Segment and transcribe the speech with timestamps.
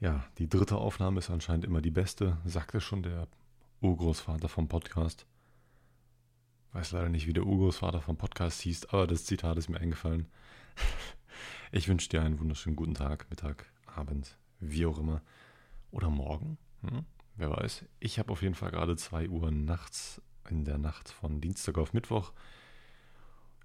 [0.00, 3.28] Ja, die dritte Aufnahme ist anscheinend immer die beste, sagte schon der
[3.82, 5.26] Urgroßvater vom Podcast.
[6.72, 10.26] Weiß leider nicht, wie der Urgroßvater vom Podcast hieß, aber das Zitat ist mir eingefallen.
[11.72, 15.22] Ich wünsche dir einen wunderschönen guten Tag, Mittag, Abend, wie auch immer.
[15.92, 17.04] Oder morgen, hm?
[17.36, 17.84] wer weiß.
[18.00, 21.92] Ich habe auf jeden Fall gerade 2 Uhr nachts in der Nacht von Dienstag auf
[21.92, 22.32] Mittwoch.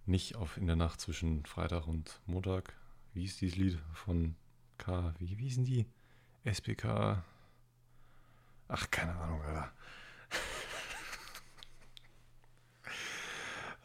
[0.05, 2.75] Nicht auf in der Nacht zwischen Freitag und Montag.
[3.13, 4.35] Wie ist dieses Lied von
[4.77, 5.15] K?
[5.17, 5.87] Wie, wie hießen die?
[6.45, 7.23] SPK.
[8.67, 9.71] Ach, keine Ahnung, Alter.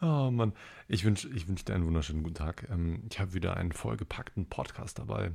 [0.03, 0.53] Oh Mann,
[0.87, 2.67] ich wünsche ich wünsch dir einen wunderschönen guten Tag.
[2.71, 5.31] Ähm, ich habe wieder einen vollgepackten Podcast dabei.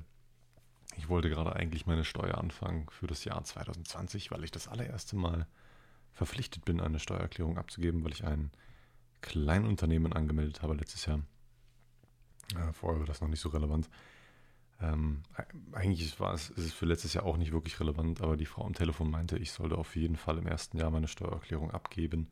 [0.96, 5.14] Ich wollte gerade eigentlich meine Steuer anfangen für das Jahr 2020, weil ich das allererste
[5.14, 5.46] Mal
[6.14, 8.50] verpflichtet bin, eine Steuererklärung abzugeben, weil ich ein
[9.20, 11.20] Kleinunternehmen angemeldet habe letztes Jahr.
[12.72, 13.88] vorher war das noch nicht so relevant.
[14.80, 15.22] Ähm,
[15.72, 18.64] eigentlich war es, ist es für letztes Jahr auch nicht wirklich relevant, aber die Frau
[18.64, 22.28] am Telefon meinte, ich sollte auf jeden Fall im ersten Jahr meine Steuererklärung abgeben.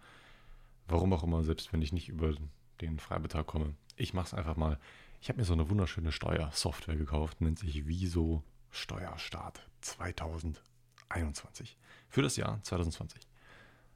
[0.86, 2.34] Warum auch immer, selbst wenn ich nicht über
[2.81, 3.75] den Freibetrag komme.
[3.97, 4.78] Ich mache es einfach mal.
[5.20, 11.79] Ich habe mir so eine wunderschöne Steuersoftware gekauft, nennt sich Viso Steuerstart 2021.
[12.08, 13.23] Für das Jahr 2020.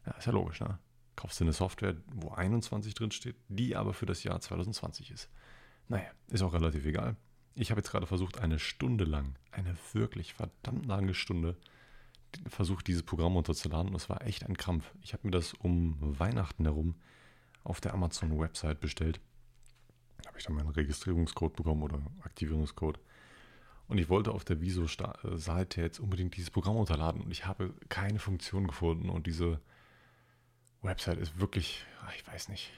[0.07, 0.79] Ja, ist ja logisch, ne?
[1.17, 5.29] Kaufst du eine Software, wo 21 drin steht, die aber für das Jahr 2020 ist.
[5.89, 7.17] Naja, ist auch relativ egal.
[7.55, 11.57] Ich habe jetzt gerade versucht, eine Stunde lang, eine wirklich verdammt lange Stunde,
[12.47, 14.93] versucht, dieses Programm runterzuladen und es war echt ein Krampf.
[15.03, 16.95] Ich habe mir das um Weihnachten herum
[17.65, 19.21] auf der Amazon-Website bestellt.
[20.23, 22.99] Da habe ich dann meinen Registrierungscode bekommen oder Aktivierungscode.
[23.89, 28.19] Und ich wollte auf der Viso-Seite jetzt unbedingt dieses Programm runterladen und ich habe keine
[28.19, 29.61] Funktion gefunden und diese
[30.83, 32.71] Website ist wirklich, ich weiß nicht,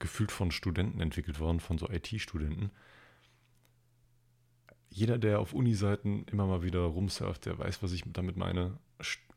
[0.00, 2.72] gefühlt von Studenten entwickelt worden, von so IT-Studenten
[4.92, 8.78] jeder, der auf Uni-Seiten immer mal wieder rumsurft, der weiß, was ich damit meine.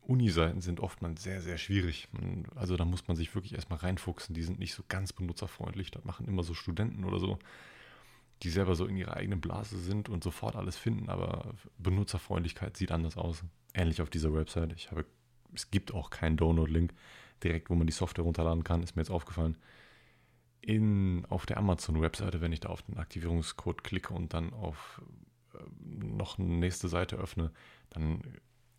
[0.02, 2.10] Uni-Seiten sind oftmals sehr, sehr schwierig.
[2.56, 4.36] Also da muss man sich wirklich erstmal reinfuchsen.
[4.36, 5.92] Die sind nicht so ganz benutzerfreundlich.
[5.92, 7.40] Das machen immer so Studenten oder so,
[8.44, 11.10] die selber so in ihrer eigenen Blase sind und sofort alles finden.
[11.10, 13.44] Aber Benutzerfreundlichkeit sieht anders aus.
[13.74, 14.74] Ähnlich auf dieser Website.
[14.74, 15.06] Ich habe,
[15.54, 16.94] es gibt auch keinen Download-Link
[17.44, 18.84] direkt, wo man die Software runterladen kann.
[18.84, 19.58] Ist mir jetzt aufgefallen.
[20.62, 25.02] In, auf der Amazon-Webseite, wenn ich da auf den Aktivierungscode klicke und dann auf
[25.80, 27.52] noch eine nächste Seite öffne,
[27.90, 28.22] dann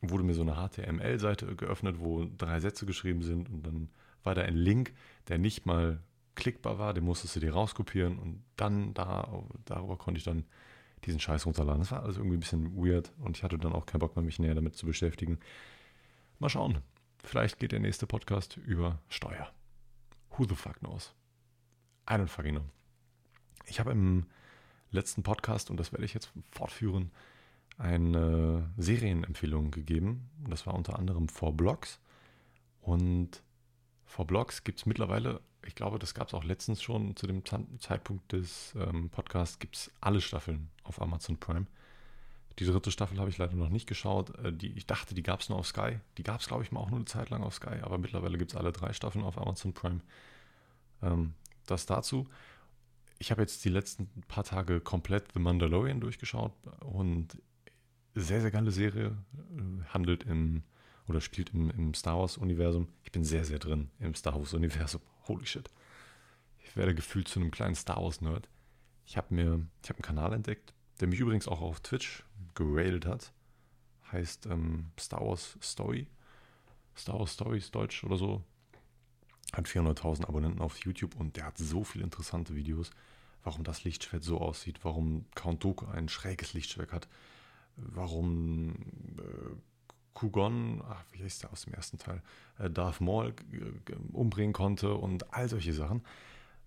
[0.00, 3.88] wurde mir so eine HTML-Seite geöffnet, wo drei Sätze geschrieben sind und dann
[4.22, 4.92] war da ein Link,
[5.28, 6.00] der nicht mal
[6.34, 10.44] klickbar war, den musstest du dir rauskopieren und dann da, darüber konnte ich dann
[11.04, 11.80] diesen Scheiß runterladen.
[11.80, 14.24] Das war alles irgendwie ein bisschen weird und ich hatte dann auch keinen Bock mehr,
[14.24, 15.38] mich näher damit zu beschäftigen.
[16.38, 16.82] Mal schauen.
[17.22, 19.50] Vielleicht geht der nächste Podcast über Steuer.
[20.36, 21.14] Who the fuck knows?
[22.08, 22.64] I don't fucking know.
[23.64, 24.26] Ich habe im
[24.90, 27.10] letzten Podcast, und das werde ich jetzt fortführen,
[27.78, 30.30] eine Serienempfehlung gegeben.
[30.48, 32.00] Das war unter anderem For Blocks.
[32.80, 33.42] Und
[34.04, 37.42] For Blocks gibt es mittlerweile, ich glaube, das gab es auch letztens schon zu dem
[37.44, 41.66] Zeitpunkt des ähm, Podcasts, gibt es alle Staffeln auf Amazon Prime.
[42.58, 44.34] Die dritte Staffel habe ich leider noch nicht geschaut.
[44.38, 45.98] Äh, die, ich dachte, die gab es nur auf Sky.
[46.16, 48.38] Die gab es, glaube ich, mal auch nur eine Zeit lang auf Sky, aber mittlerweile
[48.38, 50.00] gibt es alle drei Staffeln auf Amazon Prime.
[51.02, 51.34] Ähm,
[51.66, 52.26] das dazu
[53.18, 57.40] ich habe jetzt die letzten paar Tage komplett The Mandalorian durchgeschaut und
[58.14, 59.16] sehr, sehr geile Serie.
[59.56, 60.62] Äh, handelt im
[61.08, 62.88] oder spielt im, im Star Wars-Universum.
[63.04, 65.00] Ich bin sehr, sehr drin im Star Wars-Universum.
[65.28, 65.70] Holy shit.
[66.58, 68.48] Ich werde gefühlt zu einem kleinen Star Wars-Nerd.
[69.04, 72.24] Ich habe mir, ich habe einen Kanal entdeckt, der mich übrigens auch auf Twitch
[72.54, 73.32] gerailed hat.
[74.10, 76.08] Heißt ähm, Star Wars Story.
[76.96, 78.42] Star Wars Stories Deutsch oder so
[79.52, 82.90] hat 400.000 Abonnenten auf YouTube und der hat so viele interessante Videos,
[83.42, 87.08] warum das Lichtschwert so aussieht, warum Count Dooku ein schräges Lichtschwert hat,
[87.76, 88.74] warum
[89.18, 89.56] äh,
[90.14, 92.22] Kugon, ach, wie heißt der aus dem ersten Teil,
[92.58, 96.02] äh, Darth Maul äh, umbringen konnte und all solche Sachen.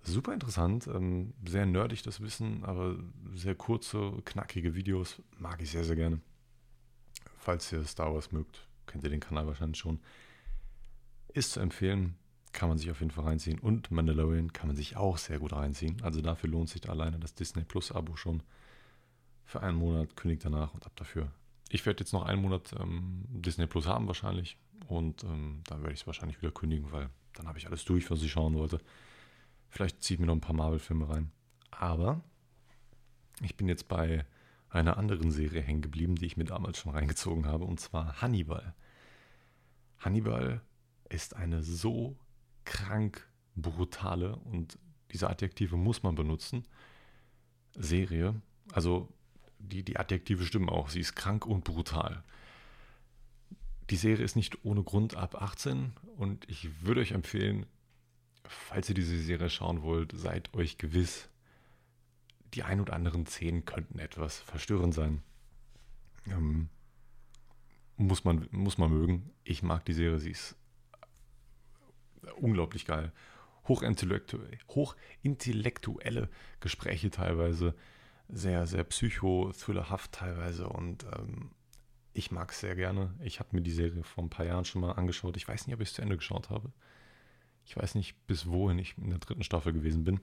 [0.03, 2.95] Super interessant, ähm, sehr nerdig das Wissen, aber
[3.34, 6.22] sehr kurze, knackige Videos mag ich sehr, sehr gerne.
[7.38, 10.00] Falls ihr Star Wars mögt, kennt ihr den Kanal wahrscheinlich schon.
[11.33, 12.15] Ist zu empfehlen,
[12.51, 13.60] kann man sich auf jeden Fall reinziehen.
[13.60, 16.01] Und Mandalorian kann man sich auch sehr gut reinziehen.
[16.01, 18.44] Also dafür lohnt sich alleine das Disney Plus Abo schon.
[19.46, 21.31] Für einen Monat kündigt danach und ab dafür.
[21.69, 24.57] Ich werde jetzt noch einen Monat ähm, Disney Plus haben wahrscheinlich.
[24.88, 28.10] Und ähm, dann werde ich es wahrscheinlich wieder kündigen, weil dann habe ich alles durch,
[28.10, 28.80] was ich schauen wollte.
[29.69, 31.31] Vielleicht ziehe ich mir noch ein paar Marvel-Filme rein.
[31.69, 32.22] Aber
[33.42, 34.25] ich bin jetzt bei
[34.69, 38.74] einer anderen Serie hängen geblieben, die ich mir damals schon reingezogen habe, und zwar Hannibal.
[40.00, 40.62] Hannibal
[41.10, 42.18] ist eine so
[42.65, 44.77] krank brutale und
[45.11, 46.65] diese Adjektive muss man benutzen.
[47.75, 48.41] Serie,
[48.71, 49.09] also
[49.59, 52.23] die, die Adjektive stimmen auch, sie ist krank und brutal.
[53.89, 57.65] Die Serie ist nicht ohne Grund ab 18 und ich würde euch empfehlen,
[58.44, 61.29] falls ihr diese Serie schauen wollt, seid euch gewiss,
[62.53, 65.21] die ein oder anderen Szenen könnten etwas verstörend sein.
[66.27, 66.69] Ähm,
[67.95, 69.29] muss, man, muss man mögen.
[69.44, 70.55] Ich mag die Serie, sie ist
[72.38, 73.12] unglaublich geil.
[73.68, 76.30] Hochintellektuell, hochintellektuelle
[76.60, 77.75] Gespräche teilweise,
[78.27, 81.51] sehr, sehr psycho-thrillerhaft teilweise und ähm,
[82.13, 83.13] ich mag es sehr gerne.
[83.24, 85.38] Ich habe mir die Serie vor ein paar Jahren schon mal angeschaut.
[85.38, 86.71] Ich weiß nicht, ob ich es zu Ende geschaut habe.
[87.66, 90.19] Ich weiß nicht, bis wohin ich in der dritten Staffel gewesen bin.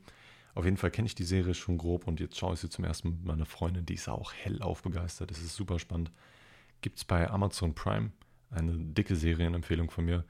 [0.54, 2.84] Auf jeden Fall kenne ich die Serie schon grob und jetzt schaue ich sie zum
[2.84, 3.86] ersten Mal mit meiner Freundin.
[3.86, 5.30] Die ist auch hellauf begeistert.
[5.30, 6.10] Das ist super spannend.
[6.80, 8.10] Gibt es bei Amazon Prime
[8.50, 10.24] eine dicke Serienempfehlung von mir.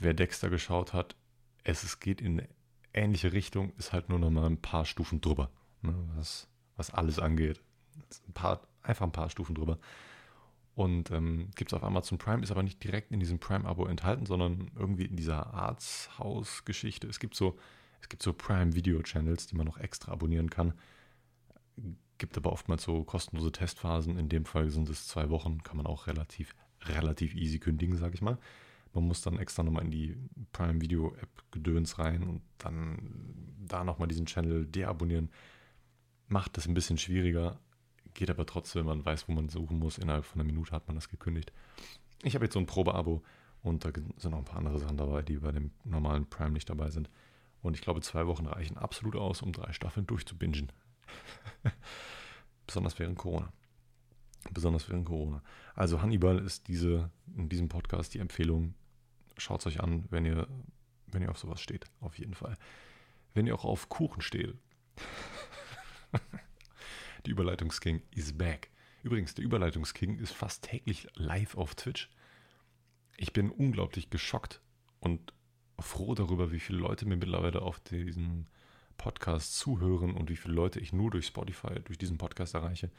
[0.00, 1.16] Wer Dexter geschaut hat,
[1.64, 2.48] es, es geht in eine
[2.94, 5.50] ähnliche Richtung, ist halt nur noch mal ein paar Stufen drüber,
[5.82, 7.60] ne, was, was alles angeht.
[8.26, 9.78] Ein paar, einfach ein paar Stufen drüber.
[10.74, 14.26] Und ähm, gibt es auf Amazon Prime, ist aber nicht direkt in diesem Prime-Abo enthalten,
[14.26, 17.08] sondern irgendwie in dieser Arzthaus-Geschichte.
[17.08, 17.58] Es gibt so,
[18.20, 20.74] so Prime-Video-Channels, die man noch extra abonnieren kann.
[22.18, 24.16] Gibt aber oftmals so kostenlose Testphasen.
[24.16, 28.14] In dem Fall sind es zwei Wochen, kann man auch relativ, relativ easy kündigen, sage
[28.14, 28.38] ich mal.
[28.92, 30.16] Man muss dann extra nochmal in die
[30.52, 35.30] Prime Video App Gedöns rein und dann da nochmal diesen Channel deabonnieren.
[36.26, 37.58] Macht das ein bisschen schwieriger,
[38.18, 39.96] Geht aber trotzdem, man weiß, wo man suchen muss.
[39.96, 41.52] Innerhalb von einer Minute hat man das gekündigt.
[42.24, 43.22] Ich habe jetzt so ein Probeabo
[43.62, 46.68] und da sind noch ein paar andere Sachen dabei, die bei dem normalen Prime nicht
[46.68, 47.08] dabei sind.
[47.62, 50.72] Und ich glaube, zwei Wochen reichen absolut aus, um drei Staffeln durchzubingen.
[52.66, 53.52] Besonders während Corona.
[54.50, 55.42] Besonders während Corona.
[55.74, 58.74] Also Hannibal ist diese, in diesem Podcast die Empfehlung.
[59.36, 60.46] Schaut es euch an, wenn ihr,
[61.06, 61.86] wenn ihr auf sowas steht.
[62.00, 62.56] Auf jeden Fall.
[63.34, 64.54] Wenn ihr auch auf Kuchen steht.
[67.26, 68.70] Die Überleitungsking is back.
[69.02, 72.10] Übrigens, der Überleitungsking ist fast täglich live auf Twitch.
[73.16, 74.60] Ich bin unglaublich geschockt
[75.00, 75.32] und
[75.78, 78.48] froh darüber, wie viele Leute mir mittlerweile auf diesen
[78.96, 82.90] Podcast zuhören und wie viele Leute ich nur durch Spotify, durch diesen Podcast erreiche,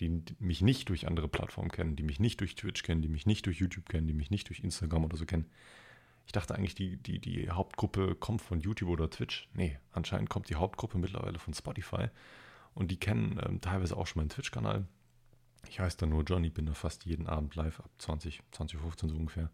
[0.00, 3.26] die mich nicht durch andere Plattformen kennen, die mich nicht durch Twitch kennen, die mich
[3.26, 5.46] nicht durch YouTube kennen, die mich nicht durch Instagram oder so kennen.
[6.26, 9.48] Ich dachte eigentlich, die, die, die Hauptgruppe kommt von YouTube oder Twitch.
[9.52, 12.08] Nee, anscheinend kommt die Hauptgruppe mittlerweile von Spotify.
[12.74, 14.86] Und die kennen ähm, teilweise auch schon meinen Twitch-Kanal.
[15.68, 19.16] Ich heiße da nur Johnny, bin da fast jeden Abend live ab 20, 2015 so
[19.16, 19.50] ungefähr.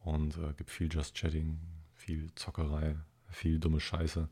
[0.00, 1.58] Und äh, gibt viel Just Chatting,
[1.94, 2.96] viel Zockerei,
[3.28, 4.28] viel dumme Scheiße.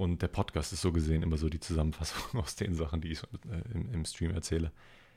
[0.00, 3.22] Und der Podcast ist so gesehen immer so die Zusammenfassung aus den Sachen, die ich
[3.22, 4.72] äh, im, im Stream erzähle.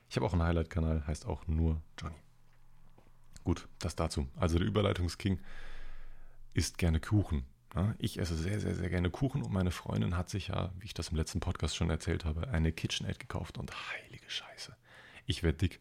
[0.10, 2.18] Ich habe auch einen Highlight-Kanal, heißt auch nur Johnny.
[3.46, 4.28] Gut, das dazu.
[4.36, 5.40] Also der Überleitungsking
[6.54, 7.46] isst gerne Kuchen.
[7.98, 10.94] Ich esse sehr, sehr, sehr gerne Kuchen und meine Freundin hat sich ja, wie ich
[10.94, 14.76] das im letzten Podcast schon erzählt habe, eine KitchenAid gekauft und heilige Scheiße.
[15.26, 15.80] Ich werde dick.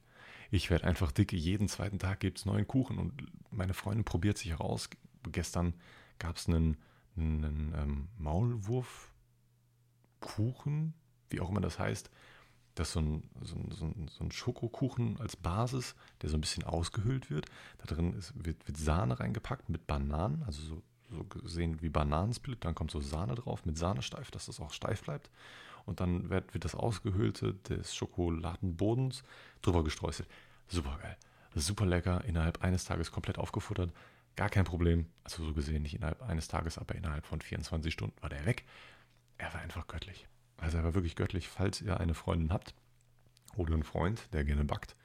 [0.53, 1.33] Ich werde einfach dick.
[1.33, 4.89] Jeden zweiten Tag gibt es neuen Kuchen und meine Freundin probiert sich heraus.
[5.33, 5.75] Gestern
[6.21, 6.77] gab es einen,
[7.17, 10.95] einen ähm, Maulwurfkuchen,
[11.31, 12.11] wie auch immer das heißt.
[12.75, 16.65] Das ist so ein, so, ein, so, ein, Schokokuchen als Basis, der so ein bisschen
[16.65, 17.45] ausgehöhlt wird.
[17.79, 20.83] Da drin ist, wird, wird Sahne reingepackt mit Bananen, also so
[21.13, 25.03] so gesehen wie Bananensplit, dann kommt so Sahne drauf mit Sahnesteif, dass das auch steif
[25.03, 25.31] bleibt.
[25.85, 29.25] Und dann wird, wird das Ausgehöhlte des Schokoladenbodens
[29.63, 30.29] drüber gestreuselt.
[30.69, 31.17] Super geil.
[31.55, 33.93] Super lecker, innerhalb eines Tages komplett aufgefuttert.
[34.37, 35.07] Gar kein Problem.
[35.25, 38.65] Also so gesehen nicht innerhalb eines Tages, aber innerhalb von 24 Stunden war der weg.
[39.39, 40.27] Er war einfach göttlich.
[40.57, 41.49] Also er war wirklich göttlich.
[41.49, 42.75] Falls ihr eine Freundin habt
[43.57, 44.97] oder einen Freund, der gerne backt,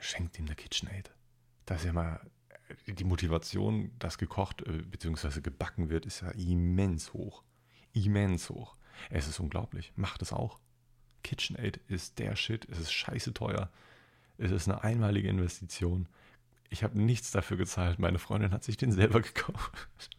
[0.00, 1.12] schenkt ihm eine KitchenAid.
[1.64, 2.20] Das ist ja mal
[2.86, 5.40] die Motivation, dass gekocht äh, bzw.
[5.40, 7.42] gebacken wird, ist ja immens hoch.
[7.92, 8.76] Immens hoch.
[9.10, 9.92] Es ist unglaublich.
[9.96, 10.58] Macht es auch.
[11.22, 12.68] KitchenAid ist der Shit.
[12.68, 13.70] Es ist scheiße teuer.
[14.36, 16.08] Es ist eine einmalige Investition.
[16.74, 18.00] Ich habe nichts dafür gezahlt.
[18.00, 19.88] Meine Freundin hat sich den selber gekauft.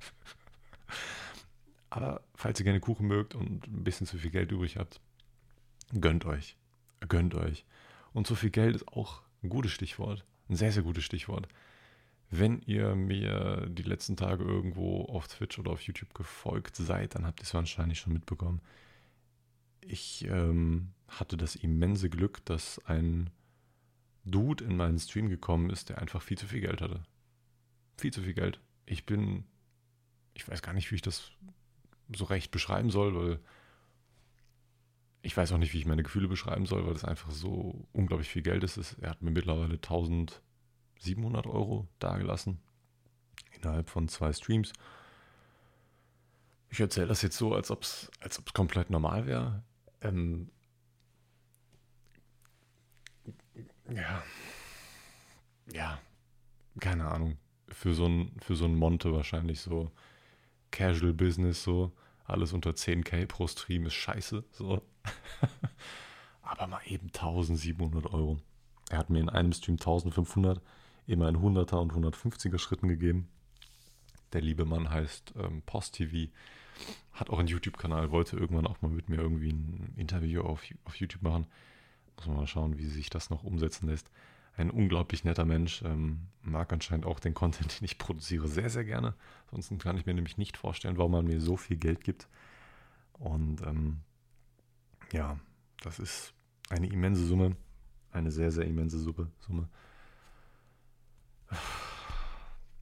[1.89, 5.01] Aber falls ihr gerne Kuchen mögt und ein bisschen zu viel Geld übrig habt,
[5.99, 6.55] gönnt euch.
[7.09, 7.65] Gönnt euch.
[8.13, 10.23] Und zu viel Geld ist auch ein gutes Stichwort.
[10.47, 11.49] Ein sehr, sehr gutes Stichwort.
[12.29, 17.25] Wenn ihr mir die letzten Tage irgendwo auf Twitch oder auf YouTube gefolgt seid, dann
[17.25, 18.61] habt ihr es wahrscheinlich schon mitbekommen.
[19.81, 23.29] Ich ähm, hatte das immense Glück, dass ein
[24.25, 27.03] Dude in meinen Stream gekommen ist, der einfach viel zu viel Geld hatte.
[27.97, 28.59] Viel zu viel Geld.
[28.85, 29.45] Ich bin,
[30.33, 31.31] ich weiß gar nicht, wie ich das
[32.13, 33.39] so recht beschreiben soll, weil
[35.21, 38.29] ich weiß auch nicht, wie ich meine Gefühle beschreiben soll, weil das einfach so unglaublich
[38.29, 38.77] viel Geld ist.
[38.99, 40.41] Er hat mir mittlerweile 1000
[40.99, 42.59] 700 Euro dagelassen
[43.51, 44.73] innerhalb von zwei Streams.
[46.69, 49.63] Ich erzähle das jetzt so, als ob es als komplett normal wäre.
[50.01, 50.49] Ähm,
[53.89, 54.23] ja.
[55.71, 55.99] Ja.
[56.79, 57.37] keine Ahnung,
[57.69, 59.91] für so ein, für so ein Monte wahrscheinlich so
[60.71, 61.91] Casual Business, so
[62.25, 64.81] alles unter 10k pro Stream ist scheiße, so.
[66.41, 68.39] Aber mal eben 1700 Euro.
[68.89, 70.61] Er hat mir in einem Stream 1500
[71.07, 73.29] immer in 100er und 150er Schritten gegeben.
[74.33, 76.31] Der liebe Mann heißt ähm, Post TV,
[77.13, 80.95] hat auch einen YouTube-Kanal, wollte irgendwann auch mal mit mir irgendwie ein Interview auf, auf
[80.97, 81.47] YouTube machen.
[82.17, 84.09] Muss man mal schauen, wie sich das noch umsetzen lässt.
[84.57, 88.85] Ein unglaublich netter Mensch, ähm, mag anscheinend auch den Content, den ich produziere, sehr, sehr
[88.85, 89.15] gerne.
[89.47, 92.27] Ansonsten kann ich mir nämlich nicht vorstellen, warum man mir so viel Geld gibt.
[93.13, 94.01] Und ähm,
[95.11, 95.39] ja,
[95.81, 96.33] das ist
[96.69, 97.55] eine immense Summe,
[98.11, 99.69] eine sehr, sehr immense Summe.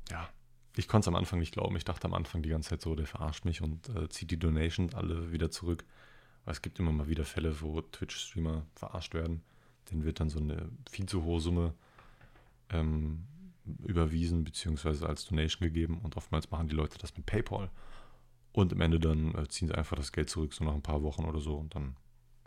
[0.09, 0.29] Ja,
[0.75, 1.77] ich konnte es am Anfang nicht glauben.
[1.77, 4.37] Ich dachte am Anfang die ganze Zeit so, der verarscht mich und äh, zieht die
[4.37, 5.85] Donations alle wieder zurück.
[6.45, 9.41] Es gibt immer mal wieder Fälle, wo Twitch-Streamer verarscht werden.
[9.89, 11.73] Denen wird dann so eine viel zu hohe Summe
[12.69, 13.25] ähm,
[13.85, 15.05] überwiesen bzw.
[15.05, 17.69] als Donation gegeben und oftmals machen die Leute das mit PayPal
[18.51, 21.01] und am Ende dann äh, ziehen sie einfach das Geld zurück, so nach ein paar
[21.01, 21.95] Wochen oder so und dann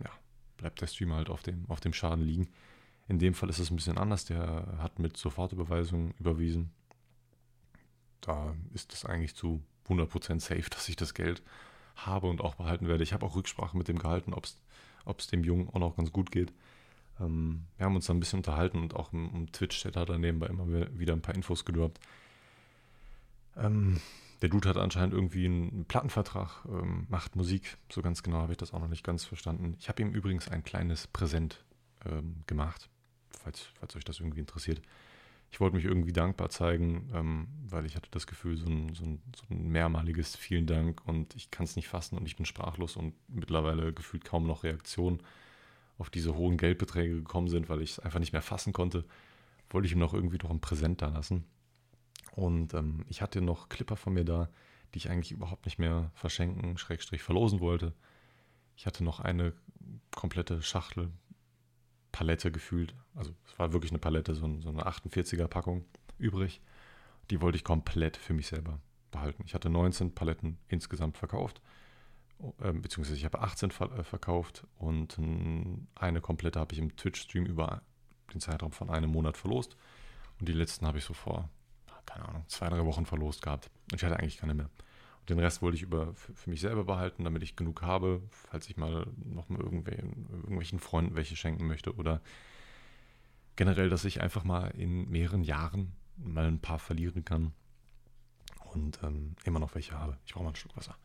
[0.02, 0.10] ja,
[0.56, 2.48] bleibt der Streamer halt auf dem, auf dem Schaden liegen.
[3.08, 6.70] In dem Fall ist es ein bisschen anders, der hat mit Sofortüberweisung überwiesen
[8.26, 11.42] da ist es eigentlich zu 100% safe, dass ich das Geld
[11.96, 13.02] habe und auch behalten werde.
[13.02, 14.46] Ich habe auch Rücksprache mit dem gehalten, ob
[15.18, 16.52] es dem Jungen auch noch ganz gut geht.
[17.20, 20.18] Ähm, wir haben uns dann ein bisschen unterhalten und auch im, im Twitch-Chat hat er
[20.18, 21.98] nebenbei immer wieder ein paar Infos gedroppt.
[23.56, 24.00] Ähm,
[24.42, 27.78] der Dude hat anscheinend irgendwie einen Plattenvertrag, ähm, macht Musik.
[27.90, 29.76] So ganz genau habe ich das auch noch nicht ganz verstanden.
[29.78, 31.64] Ich habe ihm übrigens ein kleines Präsent
[32.04, 32.90] ähm, gemacht,
[33.30, 34.82] falls, falls euch das irgendwie interessiert
[35.50, 39.04] ich wollte mich irgendwie dankbar zeigen, ähm, weil ich hatte das Gefühl, so ein, so
[39.04, 42.46] ein, so ein mehrmaliges Vielen Dank und ich kann es nicht fassen und ich bin
[42.46, 45.20] sprachlos und mittlerweile gefühlt kaum noch Reaktionen
[45.98, 49.04] auf diese hohen Geldbeträge gekommen sind, weil ich es einfach nicht mehr fassen konnte,
[49.70, 51.44] wollte ich ihm noch irgendwie noch ein Präsent da lassen.
[52.32, 54.50] Und ähm, ich hatte noch Clipper von mir da,
[54.92, 57.94] die ich eigentlich überhaupt nicht mehr verschenken, Schrägstrich verlosen wollte.
[58.76, 59.54] Ich hatte noch eine
[60.14, 61.10] komplette Schachtel
[62.16, 62.94] Palette gefühlt.
[63.14, 65.84] Also es war wirklich eine Palette, so, so eine 48er Packung
[66.16, 66.62] übrig.
[67.28, 68.80] Die wollte ich komplett für mich selber
[69.10, 69.42] behalten.
[69.44, 71.60] Ich hatte 19 Paletten insgesamt verkauft,
[72.62, 75.18] äh, beziehungsweise ich habe 18 ver äh, verkauft und
[75.94, 77.82] eine komplette habe ich im Twitch-Stream über
[78.32, 79.76] den Zeitraum von einem Monat verlost.
[80.40, 81.50] Und die letzten habe ich so vor,
[82.06, 83.68] keine Ahnung, zwei, drei Wochen verlost gehabt.
[83.92, 84.70] Und ich hatte eigentlich keine mehr.
[85.28, 88.76] Den Rest wollte ich über, für, mich selber behalten, damit ich genug habe, falls ich
[88.76, 92.20] mal nochmal irgendwelchen Freunden welche schenken möchte oder
[93.56, 97.52] generell, dass ich einfach mal in mehreren Jahren mal ein paar verlieren kann
[98.72, 100.16] und ähm, immer noch welche habe.
[100.26, 100.96] Ich brauche mal ein Stück Wasser.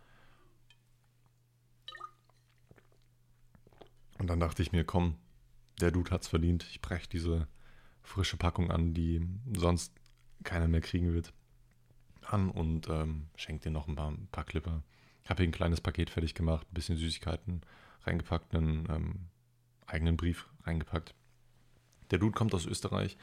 [4.20, 5.16] Und dann dachte ich mir, komm,
[5.80, 6.68] der Dude hat's verdient.
[6.70, 7.48] Ich breche diese
[8.04, 9.96] frische Packung an, die sonst
[10.44, 11.34] keiner mehr kriegen wird
[12.34, 14.84] an und ähm, schenkt dir noch ein paar, ein paar Clipper.
[15.24, 17.62] Ich habe hier ein kleines Paket fertig gemacht, ein bisschen Süßigkeiten
[18.04, 19.16] reingepackt, einen ähm,
[19.86, 21.14] eigenen Brief reingepackt.
[22.10, 23.18] Der Dude kommt aus Österreich,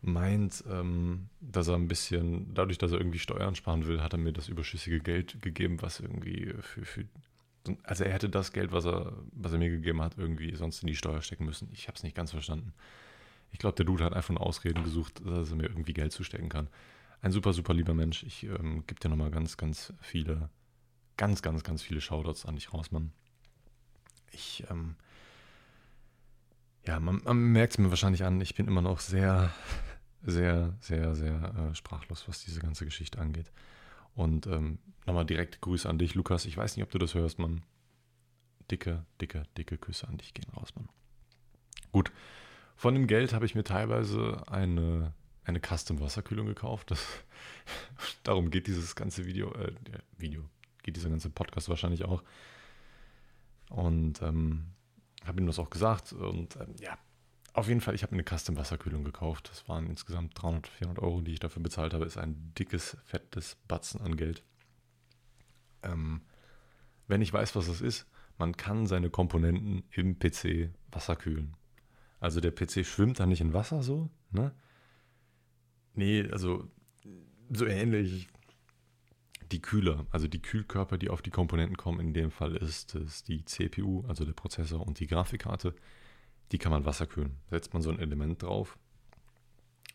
[0.00, 4.18] meint, ähm, dass er ein bisschen, dadurch, dass er irgendwie Steuern sparen will, hat er
[4.18, 7.04] mir das überschüssige Geld gegeben, was irgendwie für, für
[7.82, 10.86] also er hätte das Geld, was er, was er mir gegeben hat, irgendwie sonst in
[10.86, 11.68] die Steuer stecken müssen.
[11.72, 12.72] Ich habe es nicht ganz verstanden.
[13.50, 16.48] Ich glaube, der Dude hat einfach nur Ausreden gesucht, dass er mir irgendwie Geld zustecken
[16.48, 16.68] kann
[17.22, 18.22] ein super, super lieber Mensch.
[18.22, 20.50] Ich ähm, gebe dir nochmal ganz, ganz viele,
[21.16, 23.12] ganz, ganz, ganz viele Shoutouts an dich raus, Mann.
[24.32, 24.96] Ich, ähm,
[26.86, 29.52] ja, man, man merkt es mir wahrscheinlich an, ich bin immer noch sehr,
[30.22, 33.50] sehr, sehr, sehr äh, sprachlos, was diese ganze Geschichte angeht.
[34.14, 36.46] Und ähm, nochmal direkt Grüße an dich, Lukas.
[36.46, 37.62] Ich weiß nicht, ob du das hörst, Mann.
[38.70, 40.88] Dicke, dicke, dicke Küsse an dich gehen raus, Mann.
[41.92, 42.10] Gut.
[42.76, 45.14] Von dem Geld habe ich mir teilweise eine
[45.46, 46.90] eine Custom-Wasserkühlung gekauft.
[46.90, 47.04] Das,
[48.22, 49.72] darum geht dieses ganze Video, äh,
[50.18, 50.42] Video,
[50.82, 52.22] geht dieser ganze Podcast wahrscheinlich auch.
[53.70, 54.66] Und ähm,
[55.24, 56.12] habe ihm das auch gesagt.
[56.12, 56.98] Und ähm, ja,
[57.52, 59.48] auf jeden Fall, ich habe mir eine Custom-Wasserkühlung gekauft.
[59.50, 62.04] Das waren insgesamt 300, 400 Euro, die ich dafür bezahlt habe.
[62.04, 64.42] Ist ein dickes, fettes Batzen an Geld.
[65.82, 66.22] Ähm,
[67.06, 71.54] wenn ich weiß, was das ist, man kann seine Komponenten im PC wasserkühlen.
[72.18, 74.52] Also der PC schwimmt dann nicht in Wasser so, ne?
[75.96, 76.68] Nee, also
[77.50, 78.28] so ähnlich.
[79.52, 83.22] Die Kühler, also die Kühlkörper, die auf die Komponenten kommen, in dem Fall ist es
[83.22, 85.72] die CPU, also der Prozessor und die Grafikkarte.
[86.50, 87.36] Die kann man wasserkühlen.
[87.48, 88.76] Setzt man so ein Element drauf,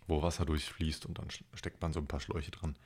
[0.07, 2.77] wo Wasser durchfließt und dann steckt man so ein paar Schläuche dran.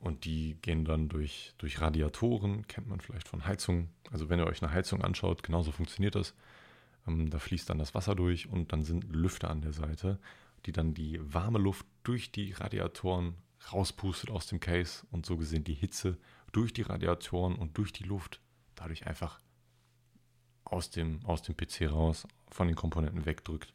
[0.00, 3.90] Und die gehen dann durch, durch Radiatoren, kennt man vielleicht von Heizungen.
[4.10, 6.34] Also wenn ihr euch eine Heizung anschaut, genauso funktioniert das.
[7.06, 10.18] Ähm, da fließt dann das Wasser durch und dann sind Lüfter an der Seite
[10.66, 13.34] die dann die warme Luft durch die Radiatoren
[13.72, 16.18] rauspustet aus dem Case und so gesehen die Hitze
[16.52, 18.40] durch die Radiatoren und durch die Luft
[18.74, 19.40] dadurch einfach
[20.64, 23.74] aus dem, aus dem PC raus, von den Komponenten wegdrückt.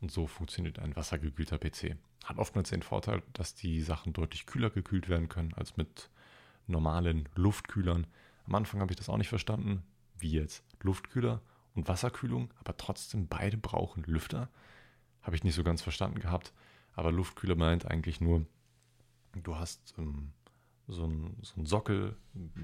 [0.00, 1.96] Und so funktioniert ein wassergekühlter PC.
[2.24, 6.10] Hat oftmals den Vorteil, dass die Sachen deutlich kühler gekühlt werden können als mit
[6.66, 8.06] normalen Luftkühlern.
[8.46, 9.82] Am Anfang habe ich das auch nicht verstanden,
[10.18, 11.42] wie jetzt Luftkühler
[11.74, 14.48] und Wasserkühlung, aber trotzdem beide brauchen Lüfter.
[15.22, 16.52] Habe ich nicht so ganz verstanden gehabt.
[16.94, 18.44] Aber Luftkühler meint eigentlich nur,
[19.34, 20.32] du hast ähm,
[20.88, 22.16] so einen so Sockel,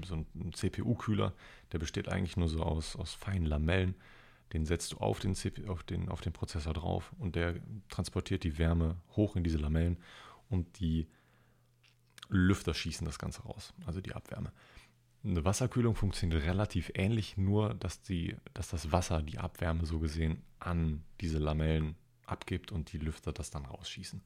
[0.05, 1.33] so einen CPU-Kühler,
[1.71, 3.95] der besteht eigentlich nur so aus, aus feinen Lamellen.
[4.53, 7.55] Den setzt du auf den, CPU, auf, den, auf den Prozessor drauf und der
[7.89, 9.97] transportiert die Wärme hoch in diese Lamellen
[10.49, 11.07] und die
[12.29, 14.51] Lüfter schießen das Ganze raus, also die Abwärme.
[15.23, 20.43] Eine Wasserkühlung funktioniert relativ ähnlich, nur dass, die, dass das Wasser die Abwärme so gesehen
[20.59, 21.95] an diese Lamellen
[22.27, 24.21] abgibt und die Lüfter das dann rausschießen.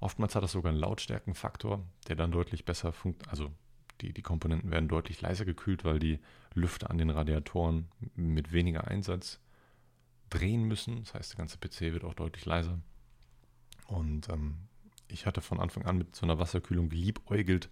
[0.00, 3.30] Oftmals hat das sogar einen Lautstärkenfaktor, der dann deutlich besser funktioniert.
[3.30, 3.52] Also
[4.00, 6.20] die, die Komponenten werden deutlich leiser gekühlt, weil die
[6.54, 9.40] Lüfter an den Radiatoren mit weniger Einsatz
[10.30, 11.04] drehen müssen.
[11.04, 12.78] Das heißt, der ganze PC wird auch deutlich leiser.
[13.86, 14.68] Und ähm,
[15.08, 17.68] ich hatte von Anfang an mit so einer Wasserkühlung geliebäugelt,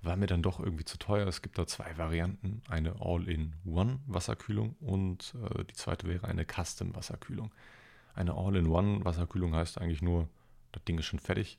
[0.00, 1.26] war mir dann doch irgendwie zu teuer.
[1.26, 6.94] Es gibt da zwei Varianten, eine All-in-One Wasserkühlung und äh, die zweite wäre eine Custom
[6.94, 7.52] Wasserkühlung.
[8.14, 10.28] Eine All-in-One Wasserkühlung heißt eigentlich nur,
[10.72, 11.58] das Ding ist schon fertig,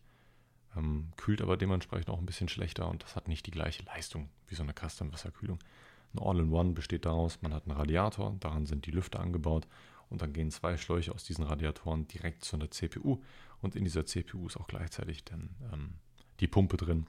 [0.76, 4.30] ähm, kühlt aber dementsprechend auch ein bisschen schlechter und das hat nicht die gleiche Leistung
[4.48, 5.60] wie so eine Custom-Wasserkühlung.
[6.14, 9.68] Ein All-in-One besteht daraus, man hat einen Radiator, daran sind die Lüfter angebaut
[10.10, 13.22] und dann gehen zwei Schläuche aus diesen Radiatoren direkt zu einer CPU
[13.62, 15.94] und in dieser CPU ist auch gleichzeitig dann ähm,
[16.40, 17.08] die Pumpe drin.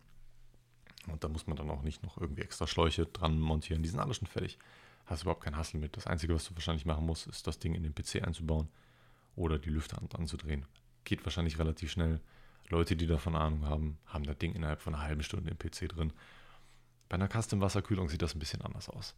[1.09, 3.83] Und da muss man dann auch nicht noch irgendwie extra Schläuche dran montieren.
[3.83, 4.59] Die sind alle schon fertig.
[5.05, 5.99] Hast überhaupt keinen Hassel mit.
[5.99, 8.69] Das Einzige, was du wahrscheinlich machen musst, ist das Ding in den PC einzubauen
[9.37, 10.67] oder die Lüfter anzudrehen
[11.05, 12.21] geht wahrscheinlich relativ schnell.
[12.69, 15.89] Leute, die davon Ahnung haben, haben das Ding innerhalb von einer halben Stunde im PC
[15.89, 16.13] drin.
[17.09, 19.15] Bei einer Custom-Wasserkühlung sieht das ein bisschen anders aus.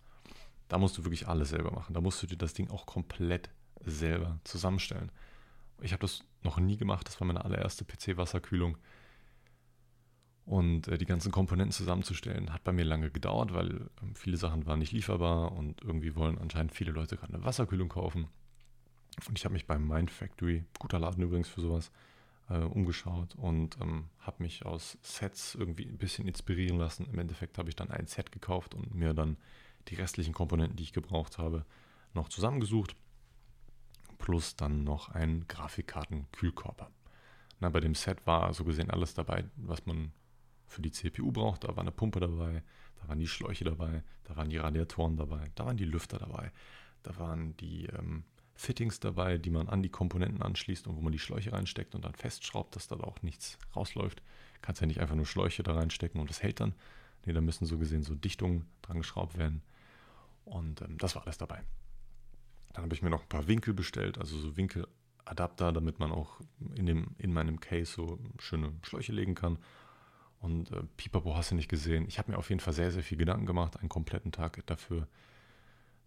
[0.68, 1.94] Da musst du wirklich alles selber machen.
[1.94, 3.50] Da musst du dir das Ding auch komplett
[3.84, 5.12] selber zusammenstellen.
[5.80, 7.06] Ich habe das noch nie gemacht.
[7.06, 8.76] Das war meine allererste PC-Wasserkühlung.
[10.44, 14.66] Und äh, die ganzen Komponenten zusammenzustellen, hat bei mir lange gedauert, weil äh, viele Sachen
[14.66, 18.28] waren nicht lieferbar und irgendwie wollen anscheinend viele Leute gerade eine Wasserkühlung kaufen.
[19.28, 21.90] Und ich habe mich beim Mind Factory, guter Laden übrigens für sowas,
[22.48, 27.06] äh, umgeschaut und ähm, habe mich aus Sets irgendwie ein bisschen inspirieren lassen.
[27.06, 29.36] Im Endeffekt habe ich dann ein Set gekauft und mir dann
[29.88, 31.64] die restlichen Komponenten, die ich gebraucht habe,
[32.14, 32.94] noch zusammengesucht.
[34.18, 36.90] Plus dann noch ein Grafikkarten-Kühlkörper.
[37.60, 40.12] Na, bei dem Set war so gesehen alles dabei, was man
[40.66, 41.64] für die CPU braucht.
[41.64, 42.62] Da war eine Pumpe dabei,
[43.00, 46.50] da waren die Schläuche dabei, da waren die Radiatoren dabei, da waren die Lüfter dabei,
[47.02, 48.24] da waren die ähm,
[48.56, 52.04] Fittings dabei, die man an die Komponenten anschließt und wo man die Schläuche reinsteckt und
[52.04, 54.22] dann festschraubt, dass da auch nichts rausläuft.
[54.62, 56.74] Kannst ja nicht einfach nur Schläuche da reinstecken und das hält dann.
[57.24, 59.62] Nee, da müssen so gesehen so Dichtungen dran geschraubt werden.
[60.44, 61.62] Und ähm, das war alles dabei.
[62.72, 66.40] Dann habe ich mir noch ein paar Winkel bestellt, also so Winkeladapter, damit man auch
[66.74, 69.58] in, dem, in meinem Case so schöne Schläuche legen kann.
[70.40, 72.06] Und äh, Pipapo hast du nicht gesehen.
[72.06, 75.08] Ich habe mir auf jeden Fall sehr, sehr viel Gedanken gemacht, einen kompletten Tag dafür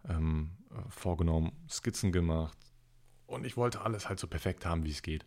[0.08, 0.50] ähm,
[0.88, 2.56] vorgenommen, Skizzen gemacht
[3.26, 5.24] und ich wollte alles halt so perfekt haben, wie es geht.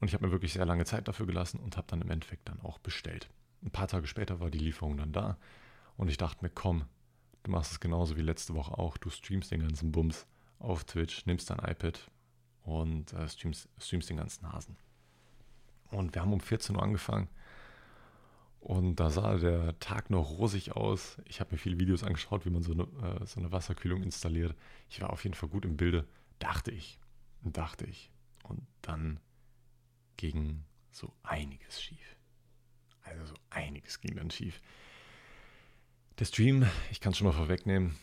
[0.00, 2.48] Und ich habe mir wirklich sehr lange Zeit dafür gelassen und habe dann im Endeffekt
[2.48, 3.30] dann auch bestellt.
[3.62, 5.38] Ein paar Tage später war die Lieferung dann da
[5.96, 6.84] und ich dachte mir, komm,
[7.42, 8.96] du machst es genauso wie letzte Woche auch.
[8.96, 10.26] Du streamst den ganzen Bums
[10.58, 12.10] auf Twitch, nimmst dein iPad
[12.62, 14.76] und äh, streamst, streamst den ganzen Hasen.
[15.90, 17.28] Und wir haben um 14 Uhr angefangen
[18.64, 21.18] und da sah der Tag noch rosig aus.
[21.26, 24.56] Ich habe mir viele Videos angeschaut, wie man so eine, äh, so eine Wasserkühlung installiert.
[24.88, 26.98] Ich war auf jeden Fall gut im Bilde, dachte ich.
[27.42, 28.10] Dachte ich.
[28.42, 29.20] Und dann
[30.16, 32.16] ging so einiges schief.
[33.02, 34.62] Also so einiges ging dann schief.
[36.18, 37.98] Der Stream, ich kann es schon mal vorwegnehmen,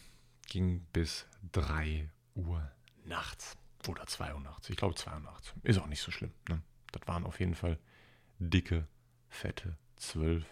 [0.45, 2.71] ging bis 3 Uhr
[3.04, 3.58] nachts.
[3.88, 4.69] Oder 2 Uhr nachts.
[4.69, 5.56] Ich glaube 2 Uhr nachts.
[5.63, 6.34] Ist auch nicht so schlimm.
[6.50, 6.62] Ne?
[6.91, 7.80] Das waren auf jeden Fall
[8.38, 8.88] dicke,
[9.28, 10.44] fette 12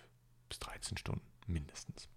[0.47, 2.07] bis 13 Stunden mindestens.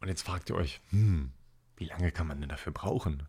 [0.00, 1.32] Und jetzt fragt ihr euch, hm,
[1.76, 3.22] wie lange kann man denn dafür brauchen?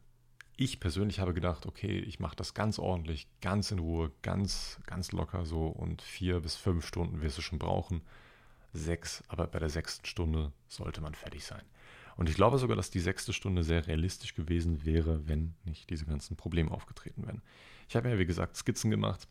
[0.58, 5.12] Ich persönlich habe gedacht, okay, ich mache das ganz ordentlich, ganz in Ruhe, ganz, ganz
[5.12, 8.02] locker so und vier bis fünf Stunden wirst du schon brauchen.
[8.74, 11.64] Sechs, aber bei der sechsten Stunde sollte man fertig sein.
[12.16, 16.06] Und ich glaube sogar, dass die sechste Stunde sehr realistisch gewesen wäre, wenn nicht diese
[16.06, 17.44] ganzen Probleme aufgetreten wären.
[17.88, 19.28] Ich habe ja, wie gesagt, Skizzen gemacht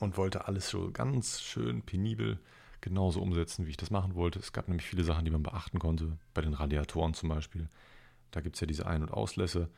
[0.00, 2.38] und wollte alles so ganz schön penibel
[2.80, 4.38] genauso umsetzen, wie ich das machen wollte.
[4.38, 7.68] Es gab nämlich viele Sachen, die man beachten konnte, bei den Radiatoren zum Beispiel.
[8.30, 9.68] Da gibt es ja diese Ein- und Auslässe.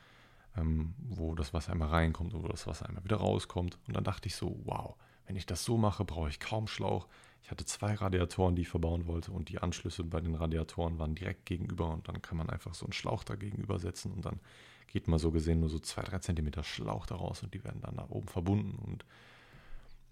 [0.57, 3.77] ähm, wo das Wasser einmal reinkommt und wo das Wasser einmal wieder rauskommt.
[3.87, 4.95] Und dann dachte ich so, wow,
[5.27, 7.07] wenn ich das so mache, brauche ich kaum Schlauch.
[7.43, 11.15] Ich hatte zwei Radiatoren, die ich verbauen wollte und die Anschlüsse bei den Radiatoren waren
[11.15, 14.39] direkt gegenüber und dann kann man einfach so einen Schlauch da gegenüber setzen und dann
[14.87, 17.95] geht mal so gesehen nur so zwei, drei Zentimeter Schlauch daraus und die werden dann
[17.95, 19.05] nach oben verbunden und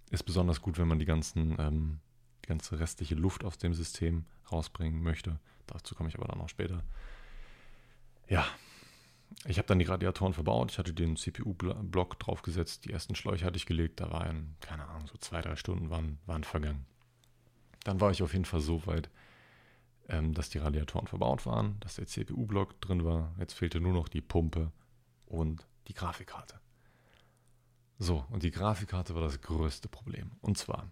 [0.10, 2.00] ist besonders gut, wenn man die ganzen, ähm,
[2.44, 5.40] die ganze restliche Luft aus dem System rausbringen möchte.
[5.68, 6.84] Dazu komme ich aber dann noch später.
[8.30, 8.46] Ja,
[9.46, 13.58] ich habe dann die Radiatoren verbaut, ich hatte den CPU-Block draufgesetzt, die ersten Schläuche hatte
[13.58, 16.86] ich gelegt, da waren, keine Ahnung, so zwei, drei Stunden waren, waren vergangen.
[17.84, 19.10] Dann war ich auf jeden Fall so weit,
[20.10, 23.34] ähm, dass die Radiatoren verbaut waren, dass der CPU-Block drin war.
[23.40, 24.72] Jetzt fehlte nur noch die Pumpe
[25.26, 26.60] und die Grafikkarte.
[28.00, 30.32] So, und die Grafikkarte war das größte Problem.
[30.42, 30.92] Und zwar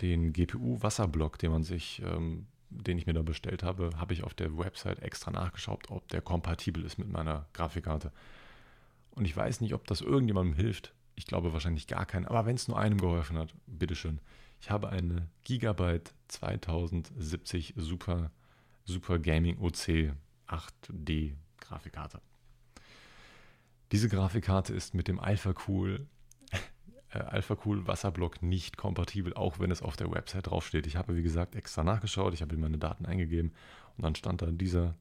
[0.00, 4.34] den GPU-Wasserblock, den man sich, ähm, den ich mir da bestellt habe, habe ich auf
[4.34, 8.12] der Website extra nachgeschaut, ob der kompatibel ist mit meiner Grafikkarte.
[9.10, 10.94] Und ich weiß nicht, ob das irgendjemandem hilft.
[11.14, 12.26] Ich glaube wahrscheinlich gar keinen.
[12.26, 14.20] Aber wenn es nur einem geholfen hat, bitteschön.
[14.60, 18.30] Ich habe eine Gigabyte 2070 Super,
[18.84, 20.14] Super Gaming OC
[20.46, 22.20] 8D Grafikkarte.
[23.92, 26.06] Diese Grafikkarte ist mit dem AlphaCool
[27.12, 30.86] äh, AlphaCool Wasserblock nicht kompatibel, auch wenn es auf der Website draufsteht.
[30.86, 33.52] Ich habe, wie gesagt, extra nachgeschaut, ich habe meine Daten eingegeben
[33.96, 34.96] und dann stand da, dieser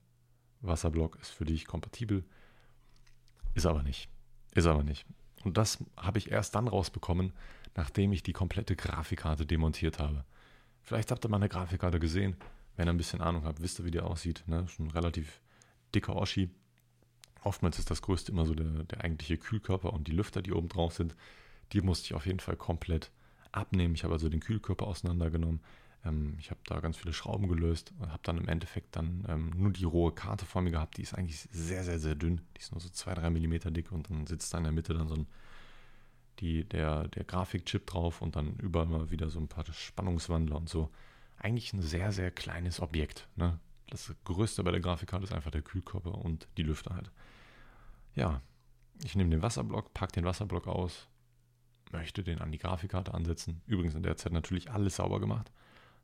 [0.62, 2.24] Wasserblock ist für dich kompatibel.
[3.54, 4.10] Ist aber nicht.
[4.54, 5.06] Ist aber nicht.
[5.44, 7.34] Und das habe ich erst dann rausbekommen,
[7.76, 10.24] nachdem ich die komplette Grafikkarte demontiert habe.
[10.84, 12.36] Vielleicht habt ihr meine Grafikkarte gesehen.
[12.76, 14.44] Wenn ihr ein bisschen Ahnung habt, wisst ihr, wie die aussieht.
[14.48, 14.68] Ne?
[14.68, 15.42] Schon relativ
[15.94, 16.50] dicker Oschi.
[17.42, 20.70] Oftmals ist das größte immer so der, der eigentliche Kühlkörper und die Lüfter, die oben
[20.70, 21.16] drauf sind.
[21.74, 23.12] Die musste ich auf jeden Fall komplett
[23.52, 23.96] abnehmen.
[23.96, 25.62] Ich habe also den Kühlkörper auseinandergenommen.
[26.06, 29.52] Ähm, ich habe da ganz viele Schrauben gelöst und habe dann im Endeffekt dann ähm,
[29.56, 30.98] nur die rohe Karte vor mir gehabt.
[30.98, 32.42] Die ist eigentlich sehr, sehr, sehr dünn.
[32.56, 35.08] Die ist nur so 2-3 mm dick und dann sitzt da in der Mitte dann
[35.08, 35.28] so ein
[36.40, 40.70] die, der, der Grafikchip drauf und dann überall mal wieder so ein paar Spannungswandler und
[40.70, 40.90] so.
[41.38, 43.28] Eigentlich ein sehr, sehr kleines Objekt.
[43.36, 43.60] Ne?
[43.92, 47.12] Das Größte bei der Grafikkarte ist einfach der Kühlkörper und die Lüfter halt.
[48.16, 48.42] Ja,
[49.04, 51.10] ich nehme den Wasserblock, packe den Wasserblock aus,
[51.92, 53.62] möchte den an die Grafikkarte ansetzen.
[53.68, 55.52] Übrigens in der Zeit natürlich alles sauber gemacht.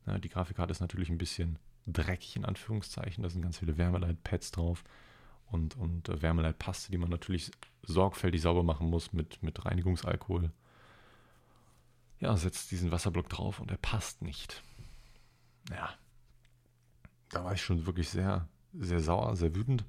[0.05, 3.23] Die Grafikkarte ist natürlich ein bisschen dreckig in Anführungszeichen.
[3.23, 4.83] Da sind ganz viele Wärmeleitpads drauf
[5.45, 7.51] und, und äh, Wärmeleitpaste, die man natürlich
[7.83, 10.51] sorgfältig sauber machen muss mit, mit Reinigungsalkohol.
[12.19, 14.61] Ja, setzt diesen Wasserblock drauf und er passt nicht.
[15.69, 15.93] Ja,
[17.29, 19.83] da war ich schon wirklich sehr, sehr sauer, sehr wütend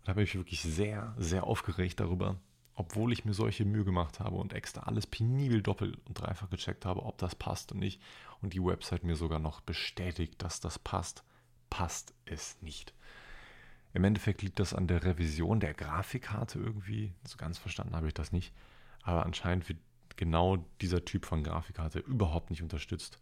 [0.00, 2.36] und habe mich wirklich sehr, sehr aufgeregt darüber,
[2.74, 6.84] obwohl ich mir solche Mühe gemacht habe und extra alles penibel doppelt und dreifach gecheckt
[6.84, 8.00] habe, ob das passt und nicht.
[8.42, 11.24] Und die Website mir sogar noch bestätigt, dass das passt,
[11.70, 12.92] passt es nicht.
[13.94, 17.14] Im Endeffekt liegt das an der Revision der Grafikkarte irgendwie.
[17.24, 18.52] So ganz verstanden habe ich das nicht.
[19.02, 19.78] Aber anscheinend wird
[20.16, 23.18] genau dieser Typ von Grafikkarte überhaupt nicht unterstützt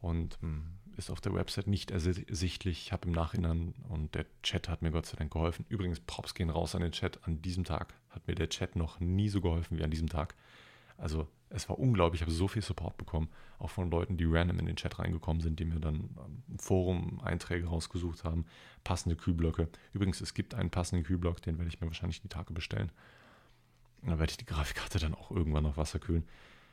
[0.00, 0.64] und hm,
[0.96, 2.86] ist auf der Website nicht ersichtlich.
[2.86, 5.64] Ich habe im Nachhinein und der Chat hat mir Gott sei Dank geholfen.
[5.68, 7.20] Übrigens, Props gehen raus an den Chat.
[7.26, 10.34] An diesem Tag hat mir der Chat noch nie so geholfen wie an diesem Tag.
[10.98, 13.28] Also es war unglaublich, ich habe so viel Support bekommen,
[13.58, 17.66] auch von Leuten, die random in den Chat reingekommen sind, die mir dann ähm, Forum-Einträge
[17.66, 18.46] rausgesucht haben,
[18.84, 19.68] passende Kühlblöcke.
[19.92, 22.90] Übrigens, es gibt einen passenden Kühlblock, den werde ich mir wahrscheinlich die Tage bestellen.
[24.02, 26.24] Dann werde ich die Grafikkarte dann auch irgendwann auf Wasser kühlen.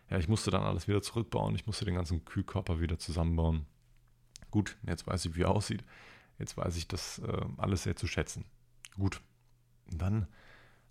[0.09, 3.65] Ja, ich musste dann alles wieder zurückbauen, ich musste den ganzen Kühlkörper wieder zusammenbauen.
[4.51, 5.83] Gut, jetzt weiß ich, wie er aussieht.
[6.37, 8.45] Jetzt weiß ich das äh, alles sehr zu schätzen.
[8.95, 9.21] Gut,
[9.87, 10.27] dann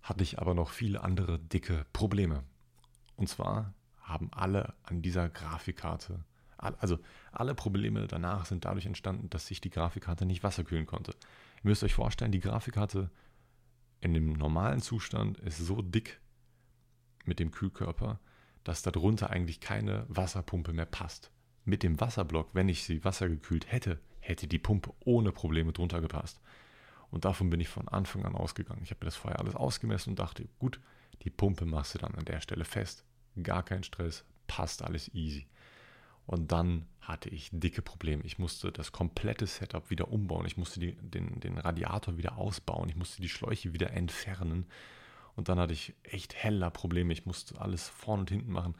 [0.01, 2.43] hatte ich aber noch viele andere dicke Probleme.
[3.15, 6.23] Und zwar haben alle an dieser Grafikkarte,
[6.57, 6.99] also
[7.31, 11.11] alle Probleme danach sind dadurch entstanden, dass sich die Grafikkarte nicht wasserkühlen konnte.
[11.63, 13.09] Ihr müsst euch vorstellen, die Grafikkarte
[14.01, 16.19] in dem normalen Zustand ist so dick
[17.25, 18.19] mit dem Kühlkörper,
[18.63, 21.31] dass darunter eigentlich keine Wasserpumpe mehr passt.
[21.69, 26.41] Mit dem Wasserblock, wenn ich sie wassergekühlt hätte, hätte die Pumpe ohne Probleme drunter gepasst.
[27.11, 28.81] Und davon bin ich von Anfang an ausgegangen.
[28.83, 30.79] Ich habe mir das vorher alles ausgemessen und dachte, gut,
[31.23, 33.05] die Pumpe machst du dann an der Stelle fest
[33.43, 35.47] gar kein Stress, passt alles easy.
[36.25, 38.23] Und dann hatte ich dicke Probleme.
[38.23, 40.45] Ich musste das komplette Setup wieder umbauen.
[40.45, 42.89] Ich musste die, den, den Radiator wieder ausbauen.
[42.89, 44.67] Ich musste die Schläuche wieder entfernen.
[45.35, 47.13] Und dann hatte ich echt heller Probleme.
[47.13, 48.75] Ich musste alles vorne und hinten machen.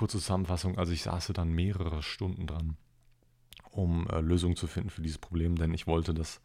[0.00, 2.78] Kurze Zusammenfassung, also ich saß dann mehrere Stunden dran,
[3.70, 6.40] um äh, Lösungen zu finden für dieses Problem, denn ich wollte das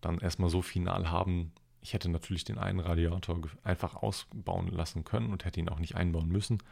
[0.00, 5.32] dann erstmal so final haben, ich hätte natürlich den einen Radiator einfach ausbauen lassen können
[5.32, 6.62] und hätte ihn auch nicht einbauen müssen.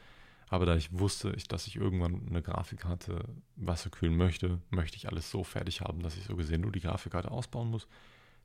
[0.49, 3.25] Aber da ich wusste, dass ich irgendwann eine Grafikkarte
[3.57, 7.33] wasserkühlen möchte, möchte ich alles so fertig haben, dass ich so gesehen nur die Grafikkarte
[7.33, 7.89] ausbauen muss,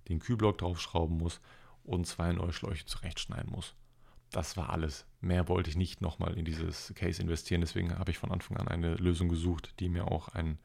[0.10, 1.40] den Kühlblock draufschrauben muss
[1.84, 3.76] und zwei neue Schläuche zurechtschneiden muss.
[4.34, 5.06] Das war alles.
[5.22, 7.62] Mehr wollte ich nicht nochmal in dieses Case investieren.
[7.62, 10.58] Deswegen habe ich von Anfang an eine Lösung gesucht, die mir auch ein,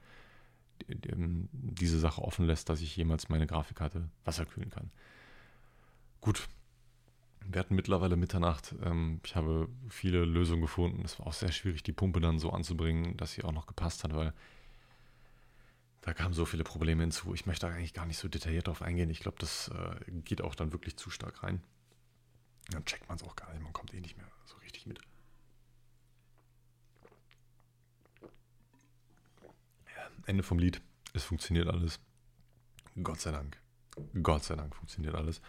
[0.88, 4.90] diese Sache offen lässt, dass ich jemals meine Grafikkarte wasserkühlen kann.
[6.22, 6.48] Gut,
[7.46, 8.74] wir hatten mittlerweile Mitternacht.
[8.83, 11.02] Ähm, ich habe viele Lösungen gefunden.
[11.04, 14.02] Es war auch sehr schwierig, die Pumpe dann so anzubringen, dass sie auch noch gepasst
[14.02, 14.33] hat, weil
[16.00, 17.35] da kamen so viele Probleme hinzu.
[17.35, 19.11] Ich möchte da eigentlich gar nicht so detailliert drauf eingehen.
[19.11, 21.61] Ich glaube, das äh, geht auch dann wirklich zu stark rein.
[22.70, 23.62] Dann checkt man es auch gar nicht.
[23.62, 25.00] Man kommt eh nicht mehr so richtig mit.
[29.96, 30.81] Ja, Ende vom Lied.
[31.14, 32.00] Es funktioniert alles.
[33.02, 33.59] Gott sei Dank.
[34.22, 35.40] Gott sei Dank funktioniert alles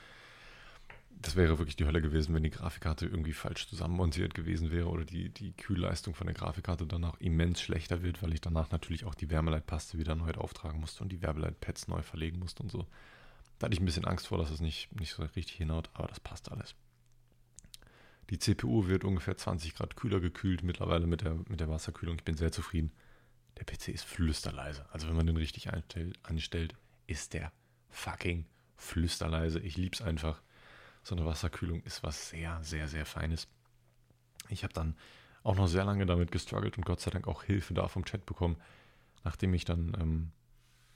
[1.22, 5.04] das wäre wirklich die Hölle gewesen, wenn die Grafikkarte irgendwie falsch zusammenmontiert gewesen wäre oder
[5.04, 9.16] die, die Kühlleistung von der Grafikkarte danach immens schlechter wird, weil ich danach natürlich auch
[9.16, 12.88] die Wärmeleitpaste wieder neu auftragen musste und die Wärmeleitpads neu verlegen musste und so.
[13.58, 16.08] Da hatte ich ein bisschen Angst vor, dass es nicht, nicht so richtig hinhaut, aber
[16.08, 16.74] das passt alles.
[18.30, 22.16] Die CPU wird ungefähr 20 Grad kühler gekühlt mittlerweile mit der, mit der Wasserkühlung.
[22.16, 22.92] Ich bin sehr zufrieden.
[23.58, 24.86] Der PC ist flüsterleise.
[24.92, 26.76] Also wenn man den richtig einstellt, anstellt,
[27.08, 27.52] ist der
[27.90, 29.60] fucking flüsterleise.
[29.60, 30.42] Ich lieb's einfach
[31.04, 33.48] so eine Wasserkühlung ist was sehr, sehr, sehr Feines.
[34.50, 34.96] Ich habe dann
[35.44, 38.26] auch noch sehr lange damit gestruggelt und Gott sei Dank auch Hilfe da vom Chat
[38.26, 38.58] bekommen,
[39.24, 39.98] nachdem ich dann.
[40.00, 40.32] Ähm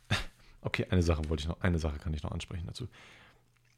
[0.62, 2.88] okay, eine Sache wollte ich noch, eine Sache kann ich noch ansprechen dazu.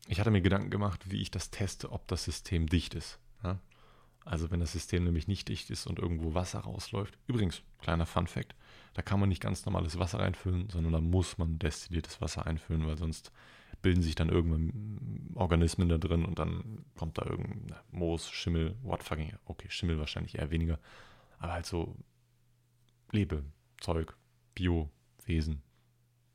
[0.08, 3.20] Ich hatte mir Gedanken gemacht, wie ich das teste, ob das System dicht ist.
[3.44, 3.60] Ja?
[4.26, 7.18] Also wenn das System nämlich nicht dicht ist und irgendwo Wasser rausläuft.
[7.28, 8.56] Übrigens, kleiner Fun fact,
[8.96, 12.88] da kann man nicht ganz normales Wasser reinfüllen, sondern da muss man destilliertes Wasser einfüllen,
[12.88, 13.32] weil sonst
[13.84, 19.04] bilden sich dann irgendwann Organismen da drin und dann kommt da irgendein Moos, Schimmel, what
[19.04, 20.80] fucking, okay, Schimmel wahrscheinlich eher weniger,
[21.38, 21.96] aber halt so
[23.12, 24.18] Lebezeug,
[24.56, 25.62] Biowesen,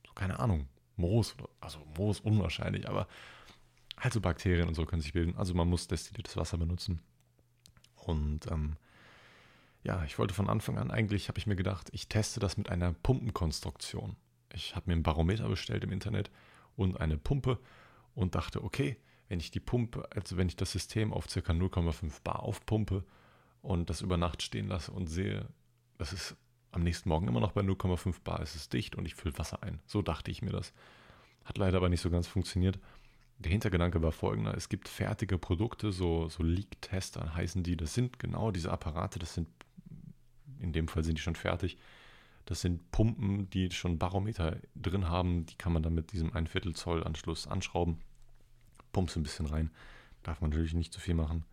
[0.06, 3.08] so keine Ahnung, Moos, also Moos unwahrscheinlich, aber
[4.00, 5.36] halt so Bakterien und so können sich bilden.
[5.36, 7.00] Also man muss destilliertes Wasser benutzen.
[7.94, 8.76] Und ähm,
[9.82, 12.70] ja, ich wollte von Anfang an eigentlich, habe ich mir gedacht, ich teste das mit
[12.70, 14.16] einer Pumpenkonstruktion.
[14.52, 16.30] Ich habe mir ein Barometer bestellt im Internet
[16.76, 17.58] und eine Pumpe
[18.14, 18.96] und dachte, okay,
[19.28, 21.40] wenn ich die Pumpe, also wenn ich das System auf ca.
[21.40, 23.04] 0,5 Bar aufpumpe
[23.62, 25.48] und das über Nacht stehen lasse und sehe,
[25.98, 26.36] das ist
[26.72, 29.62] am nächsten Morgen immer noch bei 0,5 Bar, ist es dicht und ich fülle Wasser
[29.62, 29.80] ein.
[29.86, 30.72] So dachte ich mir das.
[31.44, 32.78] Hat leider aber nicht so ganz funktioniert.
[33.40, 37.76] Der Hintergedanke war folgender: Es gibt fertige Produkte, so, so Leak-Tester heißen die.
[37.76, 39.48] Das sind genau diese Apparate, das sind,
[40.60, 41.78] in dem Fall sind die schon fertig.
[42.44, 45.46] Das sind Pumpen, die schon Barometer drin haben.
[45.46, 47.98] Die kann man dann mit diesem 1 Viertel Zoll Anschluss anschrauben.
[48.92, 49.70] Pumpst ein bisschen rein.
[50.22, 51.44] Darf man natürlich nicht zu viel machen.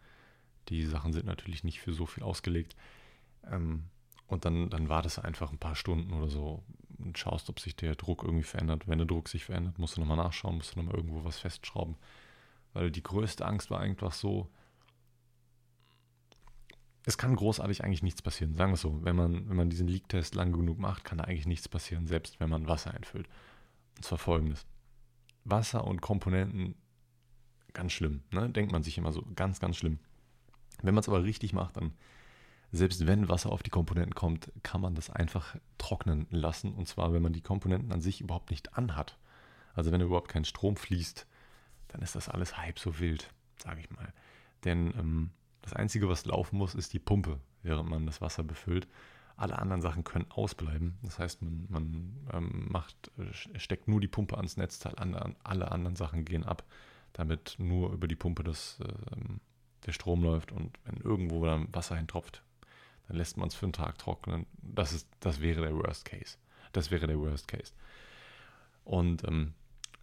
[0.69, 2.76] Die Sachen sind natürlich nicht für so viel ausgelegt.
[3.50, 3.84] Ähm,
[4.28, 6.63] und dann, dann war das einfach ein paar Stunden oder so
[6.99, 8.88] und schaust, ob sich der Druck irgendwie verändert.
[8.88, 11.95] Wenn der Druck sich verändert, musst du nochmal nachschauen, musst du nochmal irgendwo was festschrauben.
[12.73, 14.49] Weil die größte Angst war einfach so,
[17.07, 18.55] es kann großartig eigentlich nichts passieren.
[18.55, 21.23] Sagen wir es so, wenn man, wenn man diesen Leak-Test lang genug macht, kann da
[21.23, 23.29] eigentlich nichts passieren, selbst wenn man Wasser einfüllt.
[23.95, 24.65] Und zwar folgendes.
[25.45, 26.75] Wasser und Komponenten,
[27.71, 28.23] ganz schlimm.
[28.31, 28.49] Ne?
[28.49, 29.99] Denkt man sich immer so, ganz, ganz schlimm.
[30.81, 31.93] Wenn man es aber richtig macht, dann,
[32.71, 36.73] selbst wenn Wasser auf die Komponenten kommt, kann man das einfach trocknen lassen.
[36.73, 39.17] Und zwar, wenn man die Komponenten an sich überhaupt nicht anhat.
[39.73, 41.27] Also wenn überhaupt kein Strom fließt,
[41.89, 44.12] dann ist das alles halb so wild, sage ich mal.
[44.65, 45.30] Denn ähm,
[45.62, 48.88] das Einzige, was laufen muss, ist die Pumpe, während man das Wasser befüllt.
[49.38, 50.97] Alle anderen Sachen können ausbleiben.
[51.03, 55.71] Das heißt, man, man ähm, macht, äh, steckt nur die Pumpe ans Netzteil, an, alle
[55.71, 56.63] anderen Sachen gehen ab,
[57.13, 58.88] damit nur über die Pumpe das, äh,
[59.86, 62.43] der Strom läuft und wenn irgendwo dann Wasser hintropft,
[63.07, 64.45] dann lässt man es für einen Tag trocknen.
[64.61, 66.37] Das, ist, das wäre der Worst Case.
[66.73, 67.73] Das wäre der Worst Case.
[68.83, 69.53] Und ähm,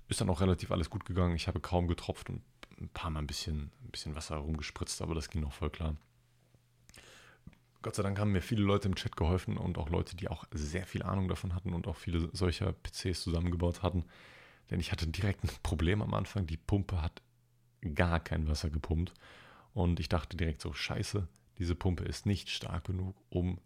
[0.08, 1.36] ist dann auch relativ alles gut gegangen.
[1.36, 2.42] Ich habe kaum getropft und
[2.80, 5.96] ein paar Mal ein bisschen, ein bisschen Wasser rumgespritzt, aber das ging noch voll klar.
[7.82, 10.46] Gott sei Dank haben mir viele Leute im Chat geholfen und auch Leute, die auch
[10.52, 14.04] sehr viel Ahnung davon hatten und auch viele solcher PCs zusammengebaut hatten.
[14.70, 16.46] Denn ich hatte direkt ein Problem am Anfang.
[16.46, 17.20] Die Pumpe hat
[17.94, 19.12] gar kein Wasser gepumpt.
[19.74, 23.58] Und ich dachte direkt so, scheiße, diese Pumpe ist nicht stark genug, um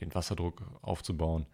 [0.00, 1.46] den Wasserdruck aufzubauen.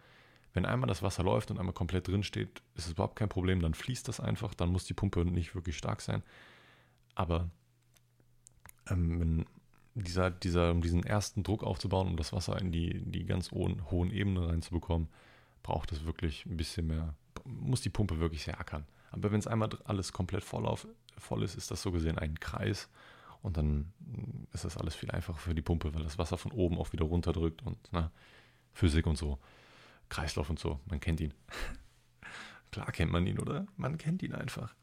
[0.53, 3.61] Wenn einmal das Wasser läuft und einmal komplett drin steht, ist es überhaupt kein Problem,
[3.61, 6.23] dann fließt das einfach, dann muss die Pumpe nicht wirklich stark sein.
[7.15, 7.51] Aber
[8.89, 9.47] ähm,
[9.95, 13.91] dieser, dieser, um diesen ersten Druck aufzubauen, um das Wasser in die, die ganz hohen,
[13.91, 15.09] hohen Ebenen reinzubekommen,
[15.63, 17.15] braucht es wirklich ein bisschen mehr,
[17.45, 18.87] muss die Pumpe wirklich sehr ackern.
[19.11, 20.87] Aber wenn es einmal alles komplett voll, auf,
[21.19, 22.89] voll ist, ist das so gesehen ein Kreis
[23.45, 23.93] und dann
[24.53, 27.05] ist das alles viel einfacher für die Pumpe, weil das Wasser von oben auch wieder
[27.05, 28.11] runterdrückt und na,
[28.73, 29.39] Physik und so,
[30.09, 31.35] Kreislauf und so, man kennt ihn.
[32.73, 33.67] Klar kennt man ihn, oder?
[33.77, 34.75] Man kennt ihn einfach.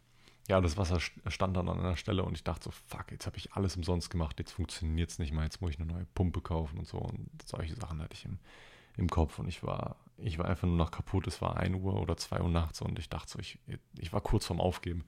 [0.47, 3.37] ja, das Wasser stand dann an einer Stelle und ich dachte so, fuck, jetzt habe
[3.37, 6.41] ich alles umsonst gemacht, jetzt funktioniert es nicht mehr, jetzt muss ich eine neue Pumpe
[6.41, 6.99] kaufen und so.
[6.99, 8.37] Und solche Sachen hatte ich im,
[8.95, 11.25] im Kopf und ich war, ich war einfach nur noch kaputt.
[11.25, 13.57] Es war 1 Uhr oder 2 Uhr nachts und ich dachte so, ich,
[13.97, 15.03] ich war kurz vorm Aufgeben.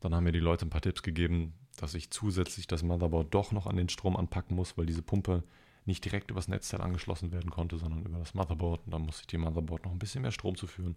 [0.00, 3.52] Dann haben mir die Leute ein paar Tipps gegeben, dass ich zusätzlich das Motherboard doch
[3.52, 5.42] noch an den Strom anpacken muss, weil diese Pumpe
[5.86, 8.86] nicht direkt übers Netzteil angeschlossen werden konnte, sondern über das Motherboard.
[8.86, 10.96] Und dann musste ich die Motherboard noch ein bisschen mehr Strom zuführen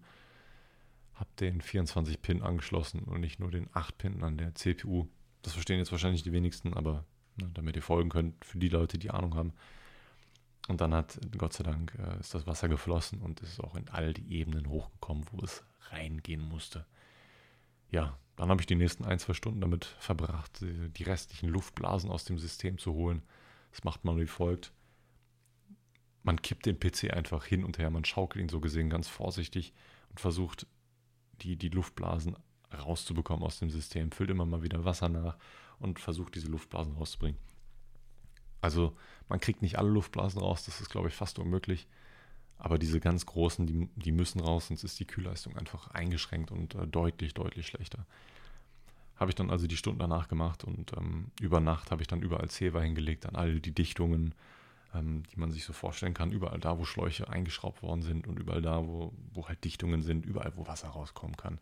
[1.18, 5.08] habe den 24-Pin angeschlossen und nicht nur den 8-Pin an der CPU.
[5.42, 7.06] Das verstehen jetzt wahrscheinlich die wenigsten, aber
[7.38, 9.54] ne, damit ihr folgen könnt, für die Leute, die Ahnung haben.
[10.68, 13.88] Und dann hat, Gott sei Dank, äh, ist das Wasser geflossen und ist auch in
[13.90, 16.86] all die Ebenen hochgekommen, wo es reingehen musste.
[17.90, 22.24] Ja, dann habe ich die nächsten ein, zwei Stunden damit verbracht, die restlichen Luftblasen aus
[22.24, 23.24] dem System zu holen.
[23.72, 24.72] Das macht man wie folgt.
[26.22, 29.74] Man kippt den PC einfach hin und her, man schaukelt ihn so gesehen ganz vorsichtig
[30.10, 30.68] und versucht
[31.42, 32.36] die, die Luftblasen
[32.72, 35.38] rauszubekommen aus dem System, füllt immer mal wieder Wasser nach
[35.80, 37.40] und versucht diese Luftblasen rauszubringen.
[38.62, 38.96] Also
[39.30, 41.88] man kriegt nicht alle Luftblasen raus, das ist glaube ich fast unmöglich.
[42.58, 46.76] Aber diese ganz großen, die, die müssen raus, sonst ist die Kühlleistung einfach eingeschränkt und
[46.76, 48.06] äh, deutlich, deutlich schlechter.
[49.16, 52.22] Habe ich dann also die Stunden danach gemacht und ähm, über Nacht habe ich dann
[52.22, 54.34] überall Zewa hingelegt an all die Dichtungen,
[54.94, 56.32] ähm, die man sich so vorstellen kann.
[56.32, 60.26] Überall da, wo Schläuche eingeschraubt worden sind und überall da, wo, wo halt Dichtungen sind,
[60.26, 61.60] überall, wo Wasser rauskommen kann,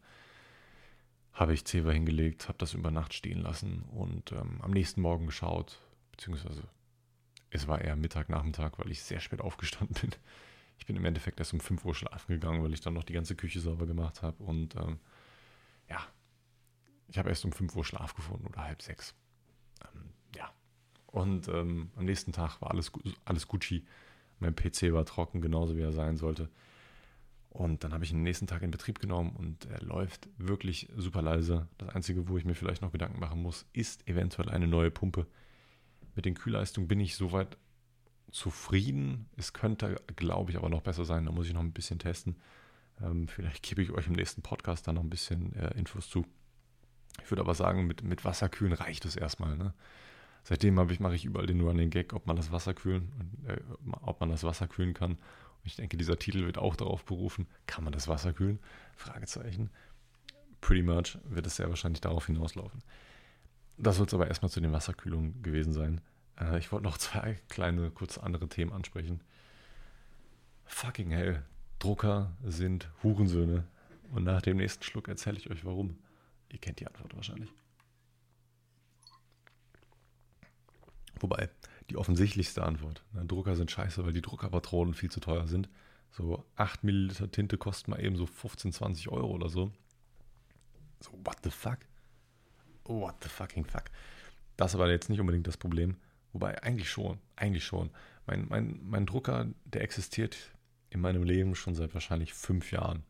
[1.34, 5.26] habe ich Zewa hingelegt, habe das über Nacht stehen lassen und ähm, am nächsten Morgen
[5.26, 5.82] geschaut,
[6.12, 6.64] beziehungsweise
[7.50, 10.12] es war eher Mittag, Nachmittag, weil ich sehr spät aufgestanden bin.
[10.78, 13.14] Ich bin im Endeffekt erst um 5 Uhr schlafen gegangen, weil ich dann noch die
[13.14, 14.44] ganze Küche sauber gemacht habe.
[14.44, 15.00] Und ähm,
[15.90, 16.00] ja,
[17.08, 19.16] ich habe erst um 5 Uhr Schlaf gefunden oder halb sechs.
[19.84, 20.52] Ähm, ja,
[21.08, 22.92] und ähm, am nächsten Tag war alles,
[23.24, 23.86] alles Gucci.
[24.40, 26.50] Mein PC war trocken, genauso wie er sein sollte.
[27.56, 30.90] Und dann habe ich ihn den nächsten Tag in Betrieb genommen und er läuft wirklich
[30.98, 31.70] super leise.
[31.78, 35.26] Das Einzige, wo ich mir vielleicht noch Gedanken machen muss, ist eventuell eine neue Pumpe.
[36.16, 37.58] Mit den Kühlleistungen bin ich soweit
[38.36, 39.28] zufrieden.
[39.38, 41.26] Es könnte, glaube ich, aber noch besser sein.
[41.26, 42.36] Da muss ich noch ein bisschen testen.
[43.02, 46.26] Ähm, vielleicht gebe ich euch im nächsten Podcast da noch ein bisschen äh, Infos zu.
[47.24, 49.58] Ich würde aber sagen, mit, mit Wasserkühlen reicht es erstmal.
[49.58, 49.74] Ne?
[50.45, 53.12] seitdem ich, mache ich überall den Running Gag, ob man das Wasser kühlen,
[53.48, 53.58] äh,
[54.02, 55.13] ob man das Wasser kühlen kann.
[55.13, 58.60] Und ich denke, dieser Titel wird auch darauf berufen, kann man das Wasser kühlen?
[58.95, 59.71] Fragezeichen.
[60.62, 62.82] Pretty much wird es sehr wahrscheinlich darauf hinauslaufen.
[63.78, 66.00] Das soll es aber erstmal zu den Wasserkühlungen gewesen sein.
[66.39, 69.21] Äh, ich wollte noch zwei kleine, kurze andere Themen ansprechen.
[70.65, 71.43] Fucking hell,
[71.80, 73.65] Drucker sind Hurensöhne.
[74.12, 75.98] Und nach dem nächsten Schluck erzähle ich euch warum.
[76.52, 77.52] Ihr kennt die Antwort wahrscheinlich.
[81.19, 81.50] Wobei,
[81.89, 83.04] die offensichtlichste Antwort.
[83.13, 85.69] Ne, Drucker sind scheiße, weil die Druckerpatronen viel zu teuer sind.
[86.12, 89.71] So 8 Milliliter Tinte kosten mal eben so 15, 20 Euro oder so.
[91.02, 91.80] So, what the fuck?
[92.86, 93.86] What the fucking fuck?
[94.56, 95.98] Das ist aber jetzt nicht unbedingt das Problem.
[96.36, 97.17] Wobei, eigentlich schon.
[97.38, 97.91] Eigentlich schon.
[98.28, 100.36] Mein, mein, mein Drucker, der existiert
[100.89, 103.04] in meinem Leben schon seit wahrscheinlich fünf Jahren.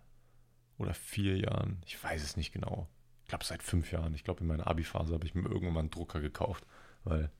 [0.77, 1.81] Oder vier Jahren.
[1.87, 2.87] Ich weiß es nicht genau.
[3.23, 4.13] Ich glaube, seit fünf Jahren.
[4.13, 6.67] Ich glaube, in meiner Abi-Phase habe ich mir irgendwann mal einen Drucker gekauft.
[7.03, 7.31] Weil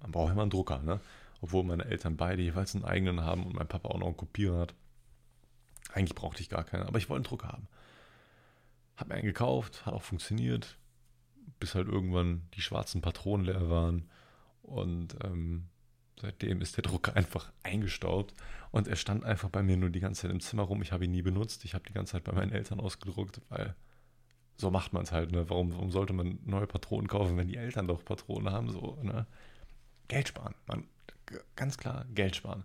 [0.00, 1.00] man braucht immer einen Drucker, ne?
[1.40, 4.60] Obwohl meine Eltern beide jeweils einen eigenen haben und mein Papa auch noch einen Kopierer
[4.60, 4.74] hat.
[5.94, 7.68] Eigentlich brauchte ich gar keinen, aber ich wollte einen Drucker haben.
[8.98, 10.76] Hab mir einen gekauft, hat auch funktioniert,
[11.58, 14.10] bis halt irgendwann die schwarzen Patronen leer waren.
[14.72, 15.68] Und ähm,
[16.18, 18.34] seitdem ist der Drucker einfach eingestaubt
[18.70, 20.80] und er stand einfach bei mir nur die ganze Zeit im Zimmer rum.
[20.80, 21.64] Ich habe ihn nie benutzt.
[21.66, 23.74] Ich habe die ganze Zeit bei meinen Eltern ausgedruckt, weil
[24.56, 25.30] so macht man es halt.
[25.30, 25.48] Ne?
[25.50, 28.70] Warum, warum sollte man neue Patronen kaufen, wenn die Eltern doch Patronen haben?
[28.70, 29.26] So, ne?
[30.08, 30.54] Geld sparen.
[30.66, 30.84] Man,
[31.54, 32.64] ganz klar Geld sparen.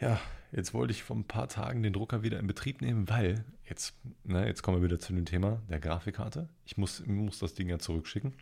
[0.00, 0.18] Ja,
[0.52, 3.94] jetzt wollte ich vor ein paar Tagen den Drucker wieder in Betrieb nehmen, weil jetzt,
[4.24, 6.48] ne, jetzt kommen wir wieder zu dem Thema der Grafikkarte.
[6.64, 8.32] Ich muss, muss das Ding ja zurückschicken.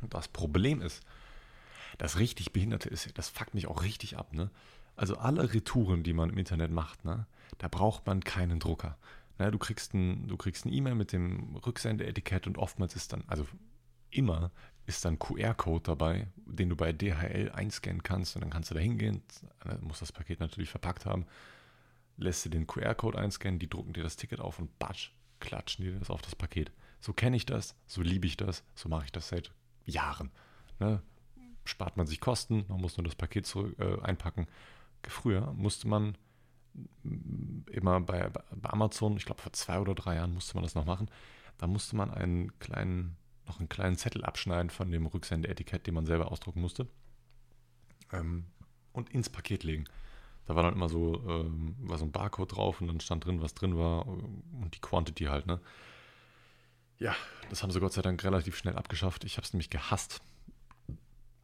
[0.00, 1.04] Und das Problem ist,
[1.98, 4.50] das richtig Behinderte ist, das fuckt mich auch richtig ab, ne?
[4.96, 7.26] Also alle Retouren, die man im Internet macht, ne,
[7.58, 8.98] da braucht man keinen Drucker.
[9.38, 13.22] Ne, du kriegst ein, du kriegst eine E-Mail mit dem Rücksendeetikett und oftmals ist dann,
[13.28, 13.46] also
[14.10, 14.50] immer
[14.86, 18.80] ist dann QR-Code dabei, den du bei DHL einscannen kannst und dann kannst du da
[18.80, 19.22] hingehen,
[19.82, 21.26] muss das Paket natürlich verpackt haben,
[22.16, 25.92] lässt du den QR-Code einscannen, die drucken dir das Ticket auf und batsch, klatschen dir
[25.98, 26.72] das auf das Paket.
[27.00, 29.52] So kenne ich das, so liebe ich das, so mache ich das seit
[29.84, 30.30] Jahren.
[30.80, 31.02] Ne?
[31.68, 34.46] Spart man sich Kosten, man muss nur das Paket zurück, äh, einpacken.
[35.06, 36.16] Früher musste man
[37.70, 40.84] immer bei, bei Amazon, ich glaube vor zwei oder drei Jahren musste man das noch
[40.84, 41.10] machen,
[41.58, 43.16] da musste man einen kleinen
[43.48, 46.86] noch einen kleinen Zettel abschneiden von dem Rücksendeetikett, den man selber ausdrucken musste.
[48.12, 48.44] Ähm,
[48.92, 49.84] und ins Paket legen.
[50.46, 53.42] Da war dann immer so, ähm, war so ein Barcode drauf und dann stand drin,
[53.42, 55.60] was drin war und die Quantity halt, ne?
[56.98, 57.14] Ja,
[57.48, 59.24] das haben sie Gott sei Dank relativ schnell abgeschafft.
[59.24, 60.20] Ich habe es nämlich gehasst.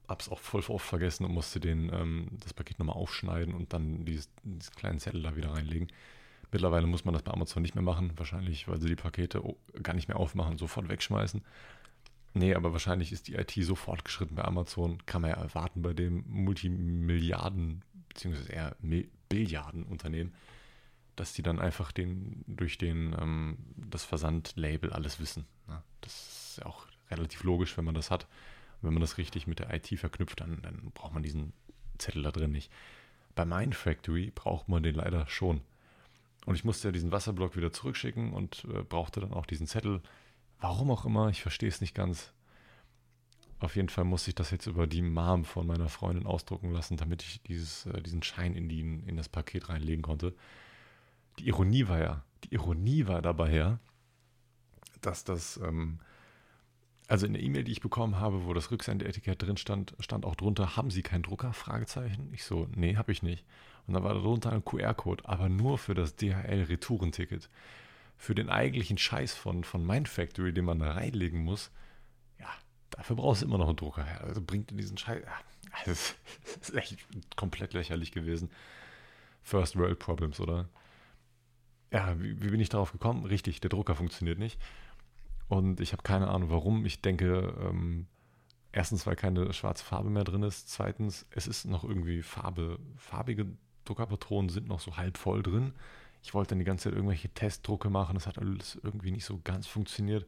[0.08, 4.04] Hab's auch voll oft vergessen und musste den, ähm, das Paket nochmal aufschneiden und dann
[4.04, 5.88] dieses, diesen kleinen Zettel da wieder reinlegen.
[6.52, 8.12] Mittlerweile muss man das bei Amazon nicht mehr machen.
[8.16, 9.42] Wahrscheinlich, weil sie die Pakete
[9.82, 11.42] gar nicht mehr aufmachen, sofort wegschmeißen.
[12.34, 15.92] Nee, aber wahrscheinlich ist die IT so fortgeschritten bei Amazon, kann man ja erwarten bei
[15.92, 18.76] dem Multimilliarden, beziehungsweise eher
[19.28, 20.34] Billiarden-Unternehmen,
[21.16, 25.46] dass die dann einfach den, durch den, ähm, das Versandlabel alles wissen.
[25.68, 25.80] Ne?
[26.00, 28.26] Das ist ja auch relativ logisch, wenn man das hat.
[28.84, 31.52] Wenn man das richtig mit der IT verknüpft, dann, dann braucht man diesen
[31.98, 32.70] Zettel da drin nicht.
[33.34, 35.60] Bei Mindfactory braucht man den leider schon.
[36.46, 40.02] Und ich musste ja diesen Wasserblock wieder zurückschicken und äh, brauchte dann auch diesen Zettel.
[40.60, 42.32] Warum auch immer, ich verstehe es nicht ganz.
[43.60, 46.96] Auf jeden Fall musste ich das jetzt über die Mom von meiner Freundin ausdrucken lassen,
[46.96, 50.34] damit ich dieses, äh, diesen Schein in, die, in das Paket reinlegen konnte
[51.38, 53.78] die Ironie war ja, die Ironie war dabei ja,
[55.00, 55.98] dass das, ähm,
[57.08, 60.34] also in der E-Mail, die ich bekommen habe, wo das Rücksendeetikett drin stand, stand auch
[60.34, 61.52] drunter, haben Sie keinen Drucker?
[61.52, 62.30] Fragezeichen.
[62.32, 63.44] Ich so, nee, habe ich nicht.
[63.86, 67.50] Und dann war da drunter ein QR-Code, aber nur für das DHL-Retourenticket.
[68.16, 71.70] Für den eigentlichen Scheiß von, von Mindfactory, den man da reinlegen muss,
[72.38, 72.48] ja,
[72.90, 74.06] dafür brauchst du immer noch einen Drucker.
[74.22, 75.22] Also bringt in diesen Scheiß.
[75.22, 75.32] Ja,
[75.84, 76.14] das
[76.60, 76.96] ist echt
[77.36, 78.50] komplett lächerlich gewesen.
[79.42, 80.68] First World Problems, oder?
[81.94, 83.24] ja, wie, wie bin ich darauf gekommen?
[83.24, 84.60] Richtig, der Drucker funktioniert nicht.
[85.48, 86.86] Und ich habe keine Ahnung warum.
[86.86, 88.06] Ich denke, ähm,
[88.72, 90.68] erstens, weil keine schwarze Farbe mehr drin ist.
[90.68, 92.78] Zweitens, es ist noch irgendwie Farbe.
[92.96, 93.46] Farbige
[93.84, 95.72] Druckerpatronen sind noch so halb voll drin.
[96.22, 98.14] Ich wollte dann die ganze Zeit irgendwelche Testdrucke machen.
[98.14, 100.26] Das hat alles irgendwie nicht so ganz funktioniert.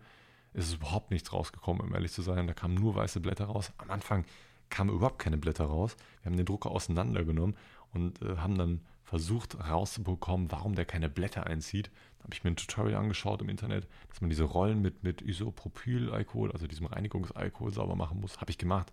[0.52, 2.46] Es ist überhaupt nichts rausgekommen, um ehrlich zu sein.
[2.46, 3.72] Da kamen nur weiße Blätter raus.
[3.78, 4.24] Am Anfang
[4.68, 5.96] kamen überhaupt keine Blätter raus.
[6.22, 7.56] Wir haben den Drucker auseinandergenommen
[7.92, 11.90] und äh, haben dann versucht rauszubekommen, warum der keine Blätter einzieht.
[12.18, 15.22] Da habe ich mir ein Tutorial angeschaut im Internet, dass man diese Rollen mit, mit
[15.22, 18.40] Isopropylalkohol, also diesem Reinigungsalkohol, sauber machen muss.
[18.40, 18.92] Habe ich gemacht.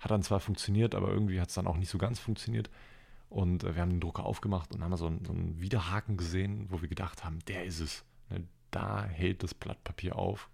[0.00, 2.70] Hat dann zwar funktioniert, aber irgendwie hat es dann auch nicht so ganz funktioniert.
[3.28, 6.66] Und äh, wir haben den Drucker aufgemacht und haben so einen, so einen Widerhaken gesehen,
[6.70, 8.04] wo wir gedacht haben, der ist es.
[8.30, 10.48] Ne, da hält das Blatt Papier auf.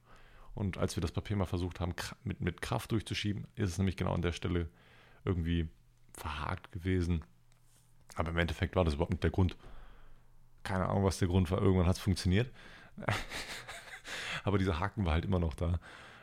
[0.55, 1.95] Und als wir das Papier mal versucht haben,
[2.25, 4.69] mit, mit Kraft durchzuschieben, ist es nämlich genau an der Stelle
[5.25, 5.69] irgendwie
[6.15, 7.23] verhakt gewesen.
[8.17, 9.57] Aber im Endeffekt war das überhaupt nicht der Grund.
[10.63, 11.61] Keine Ahnung, was der Grund war.
[11.61, 12.53] Irgendwann hat es funktioniert.
[14.45, 15.79] aber dieser Haken war halt immer noch da.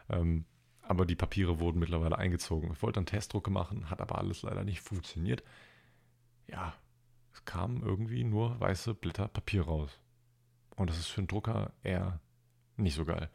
[0.10, 0.46] Ähm,
[0.82, 2.72] aber die Papiere wurden mittlerweile eingezogen.
[2.72, 5.44] Ich wollte dann Testdrucke machen, hat aber alles leider nicht funktioniert.
[6.48, 6.74] Ja,
[7.34, 10.00] es kamen irgendwie nur weiße Blätter Papier raus.
[10.76, 12.20] Und das ist für einen Drucker eher
[12.78, 13.30] nicht so geil.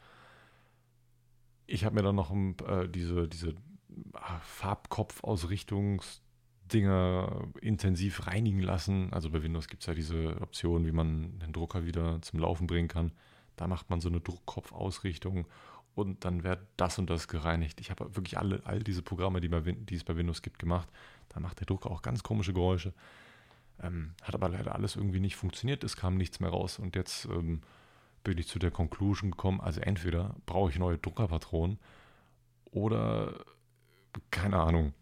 [1.66, 3.54] Ich habe mir dann noch äh, diese, diese
[4.12, 6.20] ah, Farbkopfausrichtungs-
[6.72, 9.12] Dinger intensiv reinigen lassen.
[9.12, 12.66] Also bei Windows gibt es ja diese Option, wie man den Drucker wieder zum Laufen
[12.66, 13.12] bringen kann.
[13.56, 15.46] Da macht man so eine Druckkopfausrichtung
[15.94, 17.80] und dann wird das und das gereinigt.
[17.80, 20.88] Ich habe wirklich alle, all diese Programme, die, bei, die es bei Windows gibt, gemacht.
[21.28, 22.94] Da macht der Drucker auch ganz komische Geräusche.
[23.82, 25.84] Ähm, hat aber leider alles irgendwie nicht funktioniert.
[25.84, 26.78] Es kam nichts mehr raus.
[26.78, 27.60] Und jetzt ähm,
[28.24, 31.78] bin ich zu der Conclusion gekommen, also entweder brauche ich neue Druckerpatronen
[32.70, 33.44] oder
[34.30, 34.92] keine Ahnung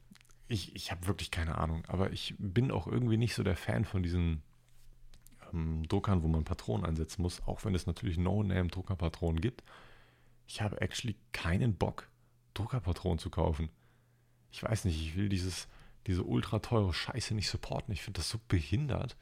[0.49, 3.85] ich, ich habe wirklich keine Ahnung, aber ich bin auch irgendwie nicht so der Fan
[3.85, 4.43] von diesen
[5.53, 9.63] ähm, Druckern, wo man Patronen einsetzen muss, auch wenn es natürlich No-Name-Druckerpatronen gibt.
[10.47, 12.09] Ich habe actually keinen Bock,
[12.55, 13.69] Druckerpatronen zu kaufen.
[14.51, 15.69] Ich weiß nicht, ich will dieses,
[16.07, 17.93] diese ultra teure Scheiße nicht supporten.
[17.93, 19.17] Ich finde das so behindert.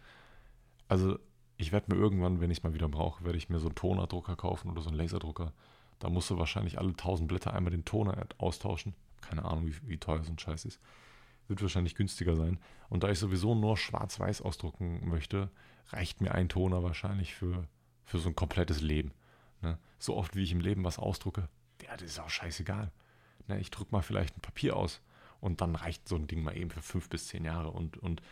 [0.87, 1.19] Also,
[1.57, 3.75] ich werde mir irgendwann, wenn ich es mal wieder brauche, werde ich mir so einen
[3.75, 5.53] Tonerdrucker kaufen oder so einen Laserdrucker.
[5.99, 8.95] Da musst du wahrscheinlich alle 1000 Blätter einmal den Toner austauschen.
[9.23, 10.81] Keine Ahnung, wie, wie teuer so ein Scheiß ist
[11.49, 12.59] wird wahrscheinlich günstiger sein.
[12.89, 15.51] Und da ich sowieso nur schwarz-weiß ausdrucken möchte,
[15.89, 17.67] reicht mir ein Toner wahrscheinlich für,
[18.05, 19.13] für so ein komplettes Leben.
[19.63, 19.79] Ne?
[19.99, 21.49] So oft wie ich im Leben was ausdrucke,
[21.83, 22.91] ja, das ist auch scheißegal.
[23.49, 23.61] Ne?
[23.61, 25.01] Ich drücke mal vielleicht ein Papier aus
[25.41, 27.71] und dann reicht so ein Ding mal eben für fünf bis zehn Jahre.
[27.71, 28.23] Und, und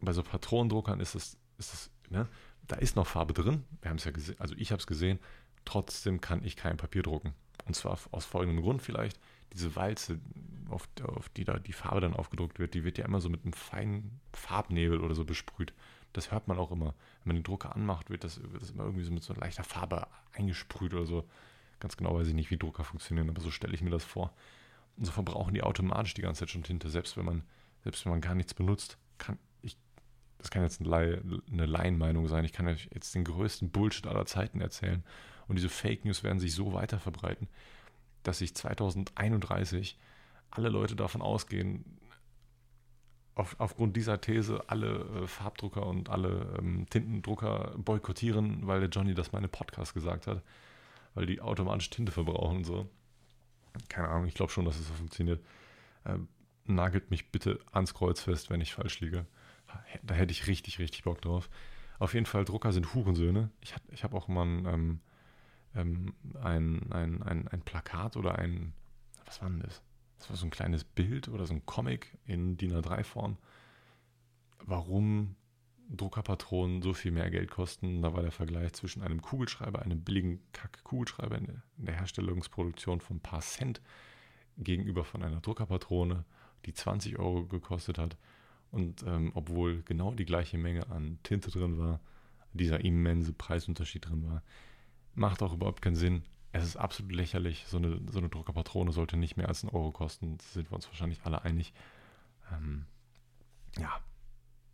[0.00, 2.28] bei so Patronendruckern ist es, ist es, ne?
[2.66, 3.64] da ist noch Farbe drin.
[3.80, 5.18] Wir haben es ja gesehen, also ich habe es gesehen.
[5.64, 7.34] Trotzdem kann ich kein Papier drucken.
[7.66, 9.20] Und zwar aus folgendem Grund vielleicht
[9.52, 10.18] diese Walze,
[10.72, 13.44] auf, auf, die da die Farbe dann aufgedruckt wird, die wird ja immer so mit
[13.44, 15.72] einem feinen Farbnebel oder so besprüht.
[16.12, 16.94] Das hört man auch immer.
[17.24, 19.64] Wenn man den Drucker anmacht, wird das, wird das immer irgendwie so mit so leichter
[19.64, 21.28] Farbe eingesprüht oder so.
[21.80, 24.32] Ganz genau weiß ich nicht, wie Drucker funktionieren, aber so stelle ich mir das vor.
[24.96, 27.42] Und so verbrauchen die automatisch die ganze Zeit schon Tinte, selbst wenn man,
[27.82, 28.98] selbst wenn man gar nichts benutzt.
[29.18, 29.76] Kann ich,
[30.38, 32.44] das kann jetzt eine Laienmeinung sein.
[32.44, 35.02] Ich kann euch jetzt den größten Bullshit aller Zeiten erzählen.
[35.48, 37.48] Und diese Fake News werden sich so weiter verbreiten
[38.22, 39.98] dass sich 2031
[40.50, 41.84] alle Leute davon ausgehen,
[43.34, 49.14] auf, aufgrund dieser These alle äh, Farbdrucker und alle ähm, Tintendrucker boykottieren, weil der Johnny
[49.14, 50.42] das einem Podcast gesagt hat.
[51.14, 52.88] weil die automatisch Tinte verbrauchen und so.
[53.88, 55.42] Keine Ahnung, ich glaube schon, dass es so funktioniert.
[56.04, 56.28] Ähm,
[56.66, 59.26] nagelt mich bitte ans Kreuz fest, wenn ich falsch liege.
[60.02, 61.48] Da hätte ich richtig, richtig Bock drauf.
[61.98, 63.50] Auf jeden Fall, Drucker sind Hurensöhne.
[63.60, 65.00] Ich, ich habe auch mal ein, ähm,
[65.74, 68.72] ähm, ein, ein, ein, ein Plakat oder ein,
[69.24, 69.82] was war denn das?
[70.18, 73.38] Das war so ein kleines Bild oder so ein Comic in DIN A3-Form.
[74.64, 75.34] Warum
[75.96, 78.02] Druckerpatronen so viel mehr Geld kosten.
[78.02, 83.20] Da war der Vergleich zwischen einem Kugelschreiber, einem billigen Kack-Kugelschreiber in der Herstellungsproduktion von ein
[83.20, 83.80] paar Cent
[84.56, 86.24] gegenüber von einer Druckerpatrone,
[86.66, 88.16] die 20 Euro gekostet hat.
[88.70, 92.00] Und ähm, obwohl genau die gleiche Menge an Tinte drin war,
[92.54, 94.42] dieser immense Preisunterschied drin war,
[95.14, 96.24] macht auch überhaupt keinen Sinn.
[96.52, 97.64] Es ist absolut lächerlich.
[97.66, 100.38] So eine, so eine Druckerpatrone sollte nicht mehr als einen Euro kosten.
[100.38, 101.72] Da sind wir uns wahrscheinlich alle einig.
[102.52, 102.86] Ähm,
[103.78, 104.00] ja,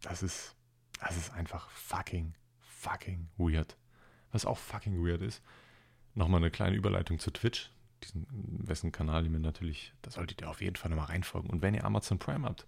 [0.03, 0.57] das ist
[1.01, 3.76] das ist einfach fucking, fucking weird.
[4.32, 5.43] Was auch fucking weird ist,
[6.14, 7.70] nochmal eine kleine Überleitung zu Twitch,
[8.03, 8.26] diesen,
[8.66, 11.51] wessen Kanal ihr mir natürlich, da solltet ihr auf jeden Fall nochmal reinfolgen.
[11.51, 12.66] Und wenn ihr Amazon Prime habt,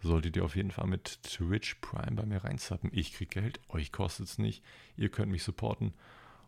[0.00, 2.90] solltet ihr auf jeden Fall mit Twitch Prime bei mir reinzappen.
[2.92, 4.64] Ich kriege Geld, euch kostet es nicht,
[4.96, 5.94] ihr könnt mich supporten.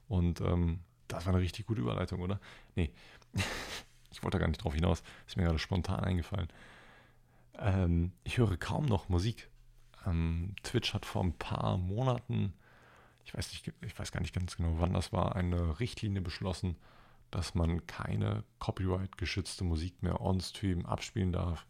[0.09, 2.41] Und ähm, das war eine richtig gute Überleitung, oder?
[2.75, 2.93] Nee,
[4.11, 6.49] ich wollte da gar nicht drauf hinaus, ist mir gerade spontan eingefallen.
[7.59, 9.49] Ähm, ich höre kaum noch Musik.
[10.07, 12.53] Ähm, Twitch hat vor ein paar Monaten,
[13.25, 16.77] ich weiß, nicht, ich weiß gar nicht ganz genau, wann das war, eine Richtlinie beschlossen,
[17.31, 21.67] dass man keine copyright-geschützte Musik mehr on-stream abspielen darf.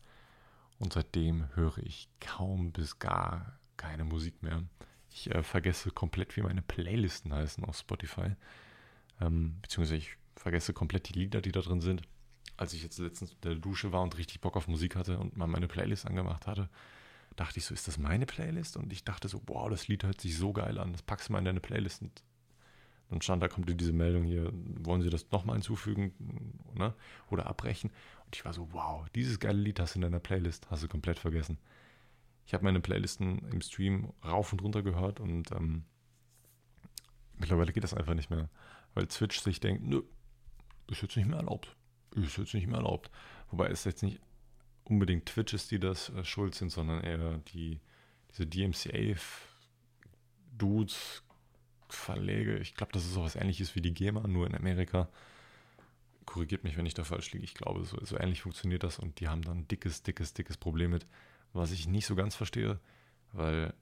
[0.78, 4.62] Und seitdem höre ich kaum bis gar keine Musik mehr.
[5.16, 8.34] Ich äh, vergesse komplett, wie meine Playlisten heißen auf Spotify.
[9.20, 12.02] Ähm, beziehungsweise ich vergesse komplett die Lieder, die da drin sind.
[12.56, 15.36] Als ich jetzt letztens in der Dusche war und richtig Bock auf Musik hatte und
[15.36, 16.68] mal meine Playlist angemacht hatte,
[17.36, 18.76] dachte ich so, ist das meine Playlist?
[18.76, 21.32] Und ich dachte so, wow, das Lied hört sich so geil an, das packst du
[21.32, 22.02] mal in deine Playlist.
[22.02, 22.24] Und
[23.10, 26.92] dann stand da, kommt diese Meldung hier, wollen Sie das nochmal hinzufügen ne?
[27.30, 27.90] oder abbrechen?
[28.26, 30.88] Und ich war so, wow, dieses geile Lied hast du in deiner Playlist, hast du
[30.88, 31.58] komplett vergessen.
[32.46, 35.84] Ich habe meine Playlisten im Stream rauf und runter gehört und ähm,
[37.38, 38.48] mittlerweile geht das einfach nicht mehr,
[38.94, 40.02] weil Twitch sich denkt, nö,
[40.90, 41.76] ist jetzt nicht mehr erlaubt.
[42.14, 43.10] Ist jetzt nicht mehr erlaubt.
[43.50, 44.20] Wobei es jetzt nicht
[44.84, 47.80] unbedingt Twitches, die das äh, schuld sind, sondern eher die,
[48.30, 51.22] diese DMCA-Dudes,
[51.88, 52.58] Verlege.
[52.58, 55.08] Ich glaube, das ist sowas ähnliches wie die GEMA, nur in Amerika.
[56.26, 57.44] Korrigiert mich, wenn ich da falsch liege.
[57.44, 60.56] Ich glaube, so, so ähnlich funktioniert das und die haben dann ein dickes, dickes, dickes
[60.56, 61.06] Problem mit,
[61.54, 62.78] was ich nicht so ganz verstehe,
[63.32, 63.72] weil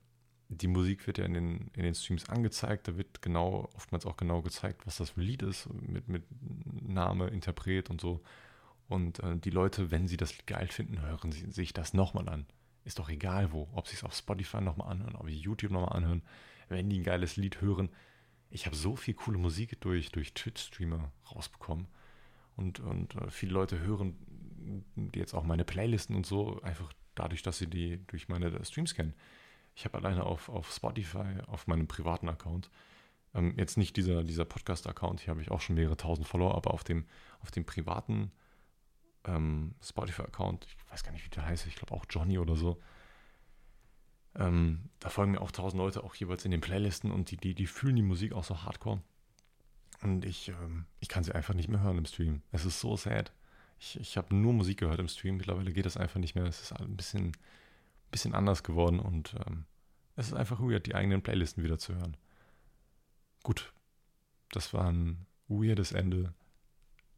[0.49, 4.17] die Musik wird ja in den, in den Streams angezeigt, da wird genau, oftmals auch
[4.17, 6.25] genau gezeigt, was das für Lied ist, mit, mit
[6.83, 8.23] Name, Interpret und so.
[8.89, 12.47] Und äh, die Leute, wenn sie das geil finden, hören sie sich das nochmal an.
[12.85, 13.69] Ist doch egal wo.
[13.73, 16.23] Ob sie es auf Spotify nochmal anhören, ob sie YouTube nochmal anhören.
[16.69, 17.89] Wenn die ein geiles Lied hören.
[18.51, 21.87] Ich habe so viel coole Musik durch, durch Twitch-Streamer rausbekommen.
[22.57, 24.17] Und, und äh, viele Leute hören
[25.15, 29.15] jetzt auch meine Playlisten und so, einfach dadurch, dass sie die durch meine Streams kennen.
[29.75, 32.71] Ich habe alleine auf, auf Spotify, auf meinem privaten Account,
[33.35, 36.75] ähm, jetzt nicht dieser, dieser Podcast-Account, hier habe ich auch schon mehrere tausend Follower, aber
[36.75, 37.07] auf dem,
[37.41, 38.31] auf dem privaten
[39.25, 42.81] ähm, Spotify-Account, ich weiß gar nicht, wie der heißt, ich glaube auch Johnny oder so.
[44.35, 47.55] Ähm, da folgen mir auch tausend Leute auch jeweils in den Playlisten und die, die,
[47.55, 49.03] die fühlen die Musik auch so hardcore.
[50.03, 52.43] Und ich, ähm, ich kann sie einfach nicht mehr hören im Stream.
[52.51, 53.33] Es ist so sad.
[53.83, 55.37] Ich, ich habe nur Musik gehört im Stream.
[55.37, 56.45] Mittlerweile geht das einfach nicht mehr.
[56.45, 57.33] Es ist ein bisschen,
[58.11, 59.65] bisschen anders geworden und ähm,
[60.15, 62.17] es ist einfach weird, die eigenen Playlisten wieder zu hören.
[63.43, 63.73] Gut,
[64.53, 66.33] das war ein weirdes Ende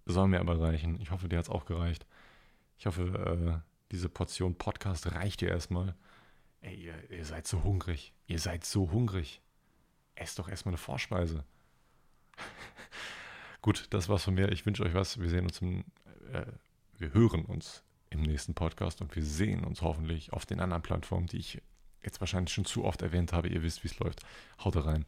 [0.06, 1.00] soll mir aber reichen.
[1.00, 2.06] Ich hoffe, dir hat es auch gereicht.
[2.78, 5.94] Ich hoffe, äh, diese Portion Podcast reicht dir erstmal.
[6.60, 8.12] Ey, ihr, ihr, seid so hungrig.
[8.26, 9.40] Ihr seid so hungrig.
[10.14, 11.44] Esst doch erstmal eine Vorspeise.
[13.62, 14.50] Gut, das war's von mir.
[14.52, 15.18] Ich wünsche euch was.
[15.20, 15.84] Wir sehen uns im,
[16.32, 16.46] äh,
[16.98, 21.26] wir hören uns im nächsten Podcast und wir sehen uns hoffentlich auf den anderen Plattformen,
[21.26, 21.60] die ich
[22.02, 23.48] jetzt wahrscheinlich schon zu oft erwähnt habe.
[23.48, 24.20] Ihr wisst, wie es läuft.
[24.62, 25.04] Haut rein.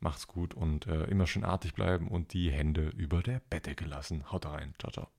[0.00, 4.30] Macht's gut und äh, immer schön artig bleiben und die Hände über der Bettdecke lassen.
[4.30, 4.74] Haut rein.
[4.78, 5.17] Ciao, ciao.